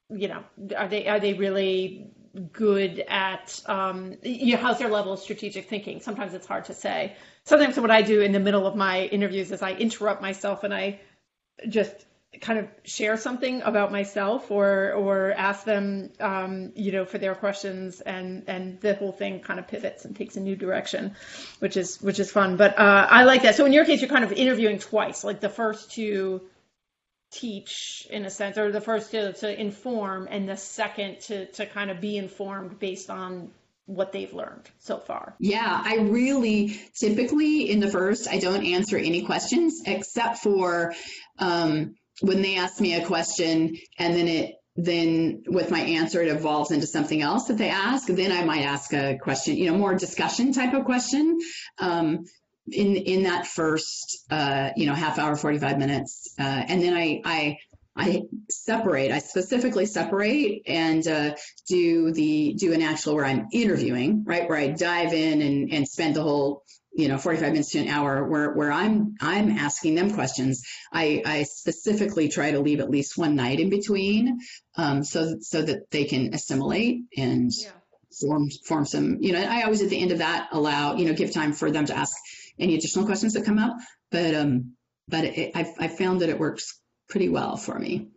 you 0.10 0.28
know, 0.28 0.44
are 0.78 0.88
they 0.88 1.08
are 1.08 1.20
they 1.20 1.34
really 1.34 2.12
good 2.52 3.04
at, 3.08 3.62
um, 3.66 4.16
you 4.24 4.56
know, 4.56 4.62
how's 4.62 4.80
their 4.80 4.90
level 4.90 5.14
of 5.14 5.20
strategic 5.20 5.70
thinking? 5.70 6.02
Sometimes 6.02 6.34
it's 6.34 6.48
hard 6.48 6.66
to 6.66 6.74
say. 6.74 7.16
Sometimes 7.44 7.80
what 7.80 7.92
I 7.92 8.02
do 8.02 8.22
in 8.22 8.32
the 8.32 8.40
middle 8.40 8.66
of 8.66 8.76
my 8.76 9.06
interviews 9.06 9.52
is 9.52 9.62
I 9.62 9.74
interrupt 9.74 10.22
myself 10.22 10.64
and 10.64 10.74
I 10.74 11.00
just 11.70 12.06
kind 12.42 12.60
of 12.60 12.68
share 12.84 13.18
something 13.18 13.62
about 13.62 13.92
myself 13.92 14.52
or 14.52 14.94
or 14.94 15.32
ask 15.32 15.64
them 15.64 16.10
um, 16.20 16.72
you 16.76 16.92
know 16.92 17.06
for 17.06 17.18
their 17.18 17.36
questions 17.36 18.02
and 18.02 18.44
and 18.48 18.80
the 18.82 18.94
whole 18.96 19.12
thing 19.12 19.40
kind 19.40 19.60
of 19.60 19.68
pivots 19.68 20.06
and 20.06 20.16
takes 20.16 20.36
a 20.36 20.40
new 20.40 20.56
direction 20.56 21.16
which 21.60 21.78
is 21.78 22.02
which 22.02 22.20
is 22.20 22.32
fun 22.32 22.58
but 22.58 22.78
uh, 22.78 23.08
i 23.10 23.24
like 23.24 23.44
that 23.44 23.56
so 23.56 23.66
in 23.66 23.74
your 23.74 23.86
case 23.86 24.02
you're 24.02 24.10
kind 24.10 24.24
of 24.24 24.32
interviewing 24.32 24.80
twice 24.80 25.24
like 25.24 25.40
the 25.40 25.50
first 25.50 25.92
to 25.92 26.42
teach 27.36 28.08
in 28.10 28.26
a 28.26 28.30
sense 28.30 28.58
or 28.58 28.72
the 28.72 28.82
first 28.82 29.12
to, 29.12 29.34
to 29.34 29.60
inform 29.60 30.28
and 30.32 30.48
the 30.48 30.56
second 30.56 31.20
to 31.20 31.46
to 31.48 31.66
kind 31.66 31.92
of 31.92 32.00
be 32.00 32.18
informed 32.18 32.80
based 32.80 33.10
on 33.10 33.52
what 33.88 34.12
they've 34.12 34.34
learned 34.34 34.70
so 34.80 34.98
far. 34.98 35.36
Yeah, 35.40 35.82
I 35.84 35.98
really 35.98 36.82
typically 36.96 37.70
in 37.70 37.80
the 37.80 37.90
first, 37.90 38.28
I 38.28 38.40
don't 38.40 38.66
answer 38.66 38.98
any 38.98 39.22
questions 39.24 39.84
except 39.86 40.40
for 40.40 40.94
um, 41.38 41.96
when 42.22 42.42
they 42.42 42.58
ask 42.58 42.80
me 42.80 42.96
a 42.96 43.06
question 43.06 43.78
and 44.00 44.16
then 44.16 44.28
it 44.28 44.56
then 44.78 45.44
with 45.48 45.72
my 45.72 45.80
answer 45.80 46.22
it 46.22 46.28
evolves 46.28 46.72
into 46.72 46.86
something 46.86 47.22
else 47.22 47.46
that 47.46 47.58
they 47.58 47.70
ask 47.70 48.08
then 48.08 48.32
i 48.32 48.44
might 48.44 48.64
ask 48.64 48.92
a 48.92 49.18
question 49.22 49.56
you 49.56 49.72
know 49.72 49.78
more 49.78 49.96
discussion 49.96 50.52
type 50.52 50.74
of 50.74 50.84
question 50.84 51.40
um, 51.80 52.26
in 52.72 52.96
in 52.96 53.24
that 53.24 53.46
first 53.48 54.26
uh, 54.32 54.72
you 54.76 54.86
know 54.86 54.94
half 54.94 55.20
hour 55.20 55.36
45 55.36 55.78
minutes 55.78 56.34
uh, 56.40 56.44
and 56.44 56.82
then 56.82 56.94
i 56.94 57.22
i 57.26 57.58
I 57.98 58.24
separate. 58.50 59.12
I 59.12 59.20
specifically 59.20 59.86
separate 59.86 60.64
and 60.68 61.08
uh, 61.08 61.36
do 61.70 62.12
the 62.12 62.54
do 62.54 62.74
an 62.74 62.82
actual 62.82 63.16
where 63.16 63.24
I'm 63.24 63.48
interviewing, 63.54 64.26
right? 64.26 64.50
Where 64.50 64.58
I 64.58 64.68
dive 64.68 65.14
in 65.14 65.42
and 65.42 65.72
and 65.72 65.88
spend 65.88 66.18
the 66.18 66.22
whole 66.22 66.66
you 66.96 67.10
know 67.10 67.18
45 67.18 67.52
minutes 67.52 67.72
to 67.72 67.80
an 67.80 67.90
hour 67.90 68.24
where 68.24 68.54
where 68.54 68.72
i'm 68.72 69.16
i'm 69.20 69.50
asking 69.52 69.96
them 69.96 70.14
questions 70.14 70.64
i 70.94 71.22
i 71.26 71.44
specifically 71.44 72.30
try 72.30 72.52
to 72.52 72.62
leave 72.62 72.80
at 72.80 72.90
least 72.90 73.18
one 73.18 73.36
night 73.36 73.60
in 73.60 73.70
between 73.70 74.40
um, 74.78 75.04
so 75.04 75.36
so 75.42 75.62
that 75.62 75.92
they 75.92 76.06
can 76.06 76.34
assimilate 76.34 77.02
and 77.18 77.52
yeah. 77.54 77.70
form 78.22 78.50
form 78.66 78.86
some 78.86 79.18
you 79.20 79.34
know 79.34 79.42
i 79.42 79.64
always 79.64 79.82
at 79.82 79.90
the 79.90 80.00
end 80.00 80.14
of 80.14 80.20
that 80.20 80.48
allow 80.54 80.96
you 80.96 81.06
know 81.06 81.14
give 81.14 81.34
time 81.34 81.52
for 81.52 81.70
them 81.70 81.86
to 81.86 81.96
ask 81.96 82.16
any 82.60 82.76
additional 82.76 83.06
questions 83.06 83.34
that 83.34 83.46
come 83.46 83.60
up 83.60 83.78
but 84.12 84.34
um 84.36 84.76
but 85.08 85.26
it, 85.26 85.52
i 85.56 85.66
i 85.80 85.88
found 85.88 86.22
that 86.22 86.30
it 86.30 86.40
works 86.40 86.80
pretty 87.10 87.30
well 87.30 87.58
for 87.58 87.78
me 87.78 88.10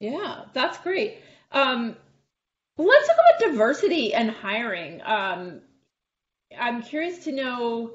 yeah 0.00 0.44
that's 0.52 0.78
great 0.78 1.18
um 1.52 1.96
let's 2.76 3.06
talk 3.08 3.16
about 3.16 3.50
diversity 3.50 4.14
and 4.14 4.30
hiring 4.30 5.00
um 5.04 5.60
i'm 6.58 6.82
curious 6.82 7.24
to 7.24 7.32
know 7.32 7.92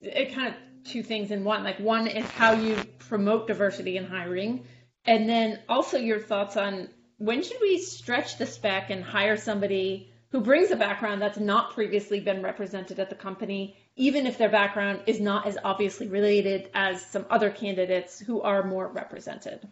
it 0.00 0.34
kind 0.34 0.48
of 0.48 0.54
two 0.84 1.02
things 1.02 1.30
in 1.30 1.44
one. 1.44 1.64
Like 1.64 1.78
one 1.78 2.06
is 2.06 2.26
how 2.30 2.52
you 2.52 2.76
promote 2.98 3.46
diversity 3.46 3.96
in 3.96 4.04
hiring, 4.04 4.64
and 5.04 5.28
then 5.28 5.60
also 5.68 5.98
your 5.98 6.20
thoughts 6.20 6.56
on 6.56 6.88
when 7.18 7.42
should 7.42 7.58
we 7.60 7.78
stretch 7.78 8.38
the 8.38 8.46
spec 8.46 8.90
and 8.90 9.02
hire 9.02 9.36
somebody 9.36 10.10
who 10.30 10.40
brings 10.40 10.70
a 10.70 10.76
background 10.76 11.22
that's 11.22 11.38
not 11.38 11.72
previously 11.72 12.20
been 12.20 12.42
represented 12.42 12.98
at 12.98 13.10
the 13.10 13.14
company, 13.14 13.76
even 13.96 14.26
if 14.26 14.38
their 14.38 14.48
background 14.48 15.00
is 15.06 15.20
not 15.20 15.46
as 15.46 15.58
obviously 15.64 16.08
related 16.08 16.70
as 16.74 17.04
some 17.04 17.26
other 17.30 17.50
candidates 17.50 18.18
who 18.18 18.40
are 18.40 18.62
more 18.62 18.88
represented. 18.88 19.66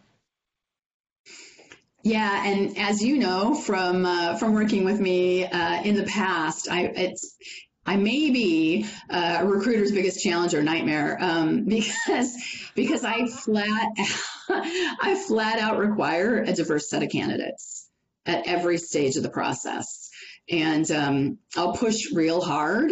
Yeah, 2.03 2.45
and 2.45 2.77
as 2.77 3.03
you 3.03 3.17
know 3.17 3.53
from 3.53 4.05
uh, 4.05 4.37
from 4.37 4.53
working 4.53 4.85
with 4.85 4.99
me 4.99 5.45
uh, 5.45 5.83
in 5.83 5.95
the 5.95 6.03
past, 6.03 6.67
I 6.69 6.85
it's 6.85 7.35
I 7.85 7.95
may 7.95 8.29
be 8.31 8.85
uh, 9.09 9.39
a 9.41 9.45
recruiter's 9.45 9.91
biggest 9.91 10.23
challenge 10.23 10.53
or 10.53 10.63
nightmare 10.63 11.17
um, 11.19 11.65
because 11.67 12.35
because 12.75 13.03
I 13.03 13.27
flat 13.27 13.89
I 14.49 15.23
flat 15.27 15.59
out 15.59 15.77
require 15.77 16.41
a 16.41 16.53
diverse 16.53 16.89
set 16.89 17.03
of 17.03 17.09
candidates 17.09 17.87
at 18.25 18.47
every 18.47 18.77
stage 18.77 19.15
of 19.17 19.23
the 19.23 19.29
process, 19.29 20.10
and 20.49 20.89
um, 20.91 21.37
I'll 21.55 21.73
push 21.73 22.11
real 22.13 22.41
hard 22.41 22.91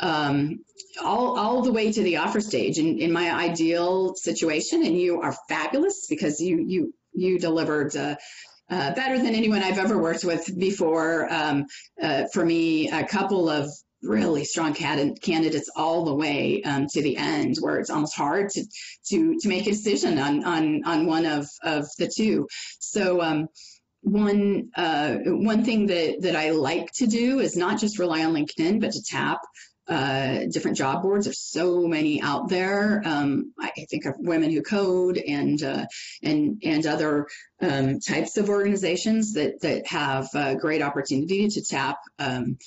um, 0.00 0.58
all 1.02 1.38
all 1.38 1.62
the 1.62 1.72
way 1.72 1.92
to 1.92 2.02
the 2.02 2.16
offer 2.18 2.40
stage. 2.40 2.78
In 2.78 2.98
in 2.98 3.12
my 3.12 3.30
ideal 3.32 4.14
situation, 4.14 4.84
and 4.84 4.98
you 4.98 5.20
are 5.20 5.36
fabulous 5.48 6.06
because 6.08 6.40
you 6.40 6.64
you 6.66 6.94
you 7.12 7.38
delivered. 7.38 7.94
Uh, 7.96 8.16
uh, 8.70 8.92
better 8.92 9.16
than 9.16 9.34
anyone 9.34 9.62
I've 9.62 9.78
ever 9.78 9.96
worked 9.96 10.24
with 10.24 10.58
before. 10.58 11.32
Um, 11.32 11.64
uh, 12.02 12.24
for 12.34 12.44
me, 12.44 12.90
a 12.90 13.02
couple 13.06 13.48
of 13.48 13.66
really 14.02 14.44
strong 14.44 14.74
candidates 14.74 15.70
all 15.74 16.04
the 16.04 16.14
way 16.14 16.62
um, 16.62 16.86
to 16.90 17.02
the 17.02 17.16
end, 17.16 17.56
where 17.60 17.78
it's 17.78 17.90
almost 17.90 18.14
hard 18.14 18.50
to 18.50 18.64
to 19.06 19.38
to 19.40 19.48
make 19.48 19.66
a 19.66 19.70
decision 19.70 20.18
on 20.18 20.44
on 20.44 20.82
on 20.84 21.06
one 21.06 21.26
of 21.26 21.46
of 21.62 21.86
the 21.98 22.10
two. 22.14 22.46
So. 22.78 23.22
Um, 23.22 23.48
one 24.12 24.70
uh, 24.74 25.16
one 25.24 25.64
thing 25.64 25.86
that 25.86 26.22
that 26.22 26.36
I 26.36 26.50
like 26.50 26.92
to 26.94 27.06
do 27.06 27.40
is 27.40 27.56
not 27.56 27.80
just 27.80 27.98
rely 27.98 28.24
on 28.24 28.34
LinkedIn, 28.34 28.80
but 28.80 28.92
to 28.92 29.02
tap 29.02 29.40
uh, 29.88 30.40
different 30.52 30.76
job 30.76 31.02
boards. 31.02 31.24
There's 31.24 31.40
so 31.40 31.86
many 31.86 32.20
out 32.20 32.48
there. 32.48 33.02
Um, 33.04 33.54
I 33.58 33.70
think 33.88 34.04
of 34.04 34.16
Women 34.18 34.52
Who 34.52 34.62
Code 34.62 35.16
and 35.16 35.62
uh, 35.62 35.86
and 36.22 36.60
and 36.62 36.86
other 36.86 37.26
um, 37.60 38.00
types 38.00 38.36
of 38.36 38.48
organizations 38.48 39.34
that 39.34 39.60
that 39.62 39.86
have 39.86 40.28
a 40.34 40.56
great 40.56 40.82
opportunity 40.82 41.48
to 41.48 41.62
tap 41.62 41.98
um, 42.18 42.58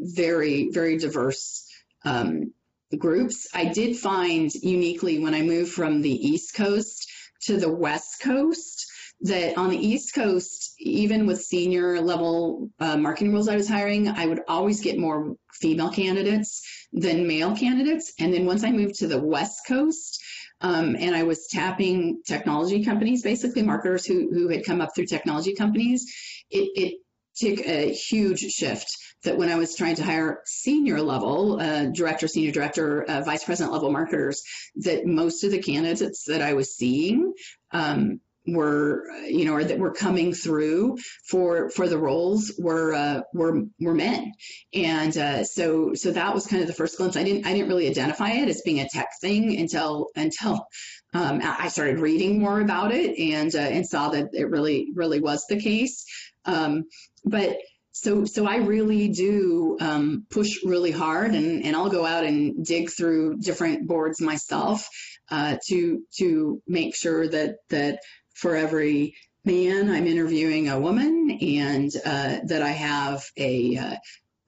very, 0.00 0.70
very 0.70 0.98
diverse 0.98 1.66
um, 2.04 2.52
groups. 2.96 3.48
I 3.54 3.66
did 3.66 3.96
find 3.96 4.52
uniquely 4.54 5.18
when 5.18 5.34
I 5.34 5.42
moved 5.42 5.72
from 5.72 6.02
the 6.02 6.10
East 6.10 6.54
Coast 6.54 7.10
to 7.42 7.58
the 7.58 7.72
West 7.72 8.20
Coast 8.22 8.86
that 9.22 9.56
on 9.56 9.70
the 9.70 9.78
East 9.78 10.14
Coast, 10.14 10.61
even 10.82 11.26
with 11.26 11.42
senior 11.42 12.00
level 12.00 12.70
uh, 12.80 12.96
marketing 12.96 13.32
roles 13.32 13.48
I 13.48 13.56
was 13.56 13.68
hiring, 13.68 14.08
I 14.08 14.26
would 14.26 14.40
always 14.48 14.80
get 14.80 14.98
more 14.98 15.34
female 15.52 15.90
candidates 15.90 16.62
than 16.92 17.26
male 17.26 17.56
candidates. 17.56 18.12
And 18.18 18.34
then 18.34 18.46
once 18.46 18.64
I 18.64 18.72
moved 18.72 18.96
to 18.96 19.06
the 19.06 19.22
West 19.22 19.60
Coast, 19.66 20.20
um, 20.60 20.96
and 20.98 21.14
I 21.14 21.22
was 21.24 21.48
tapping 21.48 22.22
technology 22.26 22.84
companies, 22.84 23.22
basically 23.22 23.62
marketers 23.62 24.06
who, 24.06 24.30
who 24.32 24.48
had 24.48 24.64
come 24.64 24.80
up 24.80 24.90
through 24.94 25.06
technology 25.06 25.54
companies, 25.54 26.04
it, 26.50 26.70
it 26.74 26.94
took 27.34 27.66
a 27.66 27.92
huge 27.92 28.40
shift 28.40 28.96
that 29.24 29.36
when 29.36 29.48
I 29.48 29.56
was 29.56 29.76
trying 29.76 29.96
to 29.96 30.04
hire 30.04 30.40
senior 30.44 31.00
level, 31.00 31.60
uh, 31.60 31.86
director, 31.86 32.28
senior 32.28 32.52
director, 32.52 33.02
uh, 33.04 33.22
vice 33.22 33.44
president 33.44 33.72
level 33.72 33.90
marketers, 33.90 34.42
that 34.76 35.06
most 35.06 35.44
of 35.44 35.50
the 35.50 35.62
candidates 35.62 36.24
that 36.24 36.42
I 36.42 36.54
was 36.54 36.76
seeing 36.76 37.32
um, 37.70 38.20
were, 38.46 39.04
you 39.28 39.44
know, 39.44 39.54
or 39.54 39.64
that 39.64 39.78
were 39.78 39.92
coming 39.92 40.32
through 40.34 40.98
for 41.28 41.70
for 41.70 41.88
the 41.88 41.98
roles 41.98 42.52
were 42.58 42.94
uh, 42.94 43.20
were 43.32 43.62
were 43.80 43.94
men, 43.94 44.32
and 44.72 45.16
uh, 45.16 45.44
so 45.44 45.94
so 45.94 46.10
that 46.10 46.34
was 46.34 46.46
kind 46.46 46.62
of 46.62 46.68
the 46.68 46.74
first 46.74 46.96
glimpse. 46.96 47.16
I 47.16 47.24
didn't 47.24 47.46
I 47.46 47.52
didn't 47.52 47.68
really 47.68 47.88
identify 47.88 48.30
it 48.30 48.48
as 48.48 48.62
being 48.62 48.80
a 48.80 48.88
tech 48.88 49.08
thing 49.20 49.58
until 49.58 50.08
until 50.16 50.66
um, 51.14 51.40
I 51.42 51.68
started 51.68 52.00
reading 52.00 52.40
more 52.40 52.60
about 52.60 52.92
it 52.92 53.18
and 53.18 53.54
uh, 53.54 53.58
and 53.58 53.86
saw 53.86 54.10
that 54.10 54.30
it 54.32 54.50
really 54.50 54.88
really 54.94 55.20
was 55.20 55.44
the 55.48 55.60
case. 55.60 56.04
Um, 56.44 56.84
but 57.24 57.58
so 57.92 58.24
so 58.24 58.46
I 58.46 58.56
really 58.56 59.08
do 59.08 59.76
um, 59.80 60.26
push 60.30 60.64
really 60.64 60.90
hard, 60.90 61.34
and, 61.34 61.64
and 61.64 61.76
I'll 61.76 61.90
go 61.90 62.04
out 62.04 62.24
and 62.24 62.64
dig 62.64 62.90
through 62.90 63.36
different 63.38 63.86
boards 63.86 64.20
myself 64.20 64.88
uh, 65.30 65.58
to 65.68 66.02
to 66.18 66.62
make 66.66 66.96
sure 66.96 67.28
that 67.28 67.56
that 67.68 68.00
for 68.34 68.56
every 68.56 69.14
man 69.44 69.90
I'm 69.90 70.06
interviewing 70.06 70.68
a 70.68 70.78
woman, 70.78 71.38
and 71.40 71.90
uh, 72.04 72.38
that 72.44 72.62
I 72.62 72.70
have 72.70 73.24
a 73.36 73.76
uh, 73.76 73.96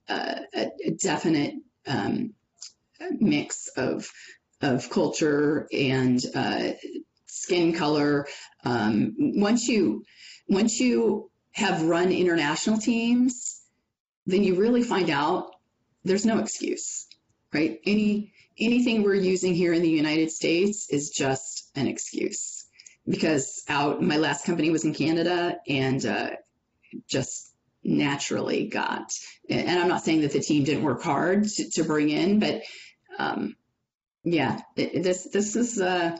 a, 0.08 0.70
a, 0.84 0.90
definite 1.02 1.54
um, 1.86 2.34
mix 3.18 3.68
of 3.76 4.10
of 4.60 4.88
culture 4.90 5.66
and 5.72 6.20
uh, 6.34 6.72
skin 7.26 7.72
color. 7.72 8.26
Um, 8.64 9.14
once 9.18 9.68
you 9.68 10.04
once 10.48 10.78
you 10.78 11.30
have 11.52 11.82
run 11.82 12.12
international 12.12 12.78
teams, 12.78 13.62
then 14.26 14.44
you 14.44 14.54
really 14.56 14.82
find 14.82 15.10
out 15.10 15.56
there's 16.04 16.26
no 16.26 16.38
excuse, 16.38 17.06
right? 17.52 17.80
Any 17.84 18.32
anything 18.58 19.02
we're 19.02 19.14
using 19.14 19.54
here 19.54 19.72
in 19.72 19.82
the 19.82 19.90
United 19.90 20.30
States 20.30 20.88
is 20.90 21.10
just 21.10 21.70
an 21.74 21.88
excuse 21.88 22.53
because 23.06 23.64
out 23.68 24.02
my 24.02 24.16
last 24.16 24.46
company 24.46 24.70
was 24.70 24.84
in 24.84 24.94
Canada 24.94 25.58
and 25.68 26.04
uh, 26.04 26.30
just 27.06 27.52
naturally 27.82 28.66
got. 28.66 29.12
And 29.48 29.78
I'm 29.78 29.88
not 29.88 30.04
saying 30.04 30.22
that 30.22 30.32
the 30.32 30.40
team 30.40 30.64
didn't 30.64 30.84
work 30.84 31.02
hard 31.02 31.44
to, 31.44 31.70
to 31.70 31.84
bring 31.84 32.08
in, 32.10 32.40
but 32.40 32.62
um, 33.18 33.56
yeah, 34.24 34.60
this 34.74 35.28
this 35.30 35.54
is 35.54 35.78
a 35.80 36.18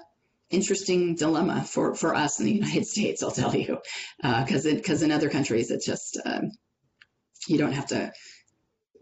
interesting 0.50 1.14
dilemma 1.14 1.64
for 1.64 1.94
for 1.94 2.14
us 2.14 2.38
in 2.38 2.46
the 2.46 2.52
United 2.52 2.86
States. 2.94 3.22
I'll 3.22 3.30
tell 3.30 3.54
you, 3.54 3.78
because 4.18 4.66
uh, 4.66 4.74
because 4.74 5.02
in 5.02 5.10
other 5.10 5.30
countries 5.30 5.70
it's 5.70 5.86
just 5.86 6.20
um, 6.24 6.52
you 7.48 7.58
don't 7.58 7.72
have 7.72 7.86
to. 7.86 8.12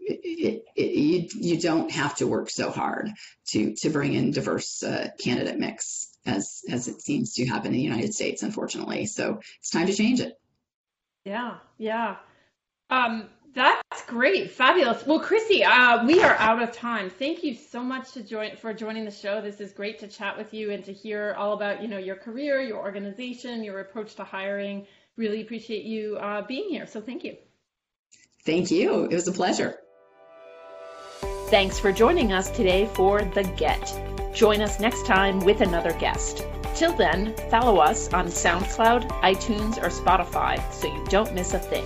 It, 0.05 0.63
it, 0.75 0.91
you 0.95 1.29
you 1.33 1.59
don't 1.59 1.89
have 1.91 2.15
to 2.15 2.27
work 2.27 2.49
so 2.49 2.71
hard 2.71 3.09
to 3.49 3.73
to 3.75 3.89
bring 3.89 4.13
in 4.13 4.31
diverse 4.31 4.83
uh, 4.83 5.09
candidate 5.21 5.57
mix 5.57 6.12
as 6.25 6.61
as 6.69 6.87
it 6.87 7.01
seems 7.01 7.33
to 7.33 7.45
happen 7.45 7.67
in 7.67 7.73
the 7.73 7.81
United 7.81 8.13
States, 8.13 8.43
unfortunately. 8.43 9.05
So 9.05 9.39
it's 9.59 9.69
time 9.69 9.87
to 9.87 9.93
change 9.93 10.19
it. 10.19 10.33
Yeah, 11.25 11.55
yeah. 11.77 12.17
Um, 12.89 13.29
that's 13.55 14.03
great, 14.07 14.51
fabulous. 14.51 15.05
Well, 15.05 15.19
Christy, 15.19 15.63
uh, 15.63 16.05
we 16.05 16.21
are 16.21 16.35
out 16.35 16.61
of 16.61 16.71
time. 16.71 17.09
Thank 17.09 17.43
you 17.43 17.53
so 17.53 17.83
much 17.83 18.11
to 18.13 18.23
join 18.23 18.55
for 18.57 18.73
joining 18.73 19.05
the 19.05 19.11
show. 19.11 19.41
This 19.41 19.61
is 19.61 19.71
great 19.71 19.99
to 19.99 20.07
chat 20.07 20.37
with 20.37 20.53
you 20.53 20.71
and 20.71 20.83
to 20.85 20.93
hear 20.93 21.35
all 21.37 21.53
about 21.53 21.81
you 21.81 21.87
know 21.87 21.99
your 21.99 22.15
career, 22.15 22.61
your 22.61 22.79
organization, 22.79 23.63
your 23.63 23.79
approach 23.79 24.15
to 24.15 24.23
hiring. 24.23 24.87
Really 25.15 25.41
appreciate 25.41 25.85
you 25.85 26.17
uh, 26.17 26.41
being 26.47 26.69
here. 26.69 26.87
So 26.87 26.99
thank 26.99 27.23
you. 27.23 27.37
Thank 28.45 28.71
you. 28.71 29.05
It 29.05 29.13
was 29.13 29.27
a 29.27 29.31
pleasure. 29.31 29.77
Thanks 31.47 31.79
for 31.79 31.91
joining 31.91 32.33
us 32.33 32.49
today 32.49 32.89
for 32.95 33.23
The 33.23 33.43
Get. 33.55 34.22
Join 34.33 34.61
us 34.61 34.79
next 34.79 35.05
time 35.05 35.39
with 35.39 35.61
another 35.61 35.93
guest. 35.93 36.45
Till 36.75 36.93
then, 36.95 37.35
follow 37.51 37.77
us 37.77 38.11
on 38.13 38.27
SoundCloud, 38.27 39.07
iTunes, 39.21 39.77
or 39.77 39.89
Spotify 39.89 40.59
so 40.73 40.87
you 40.87 41.05
don't 41.05 41.33
miss 41.33 41.53
a 41.53 41.59
thing. 41.59 41.85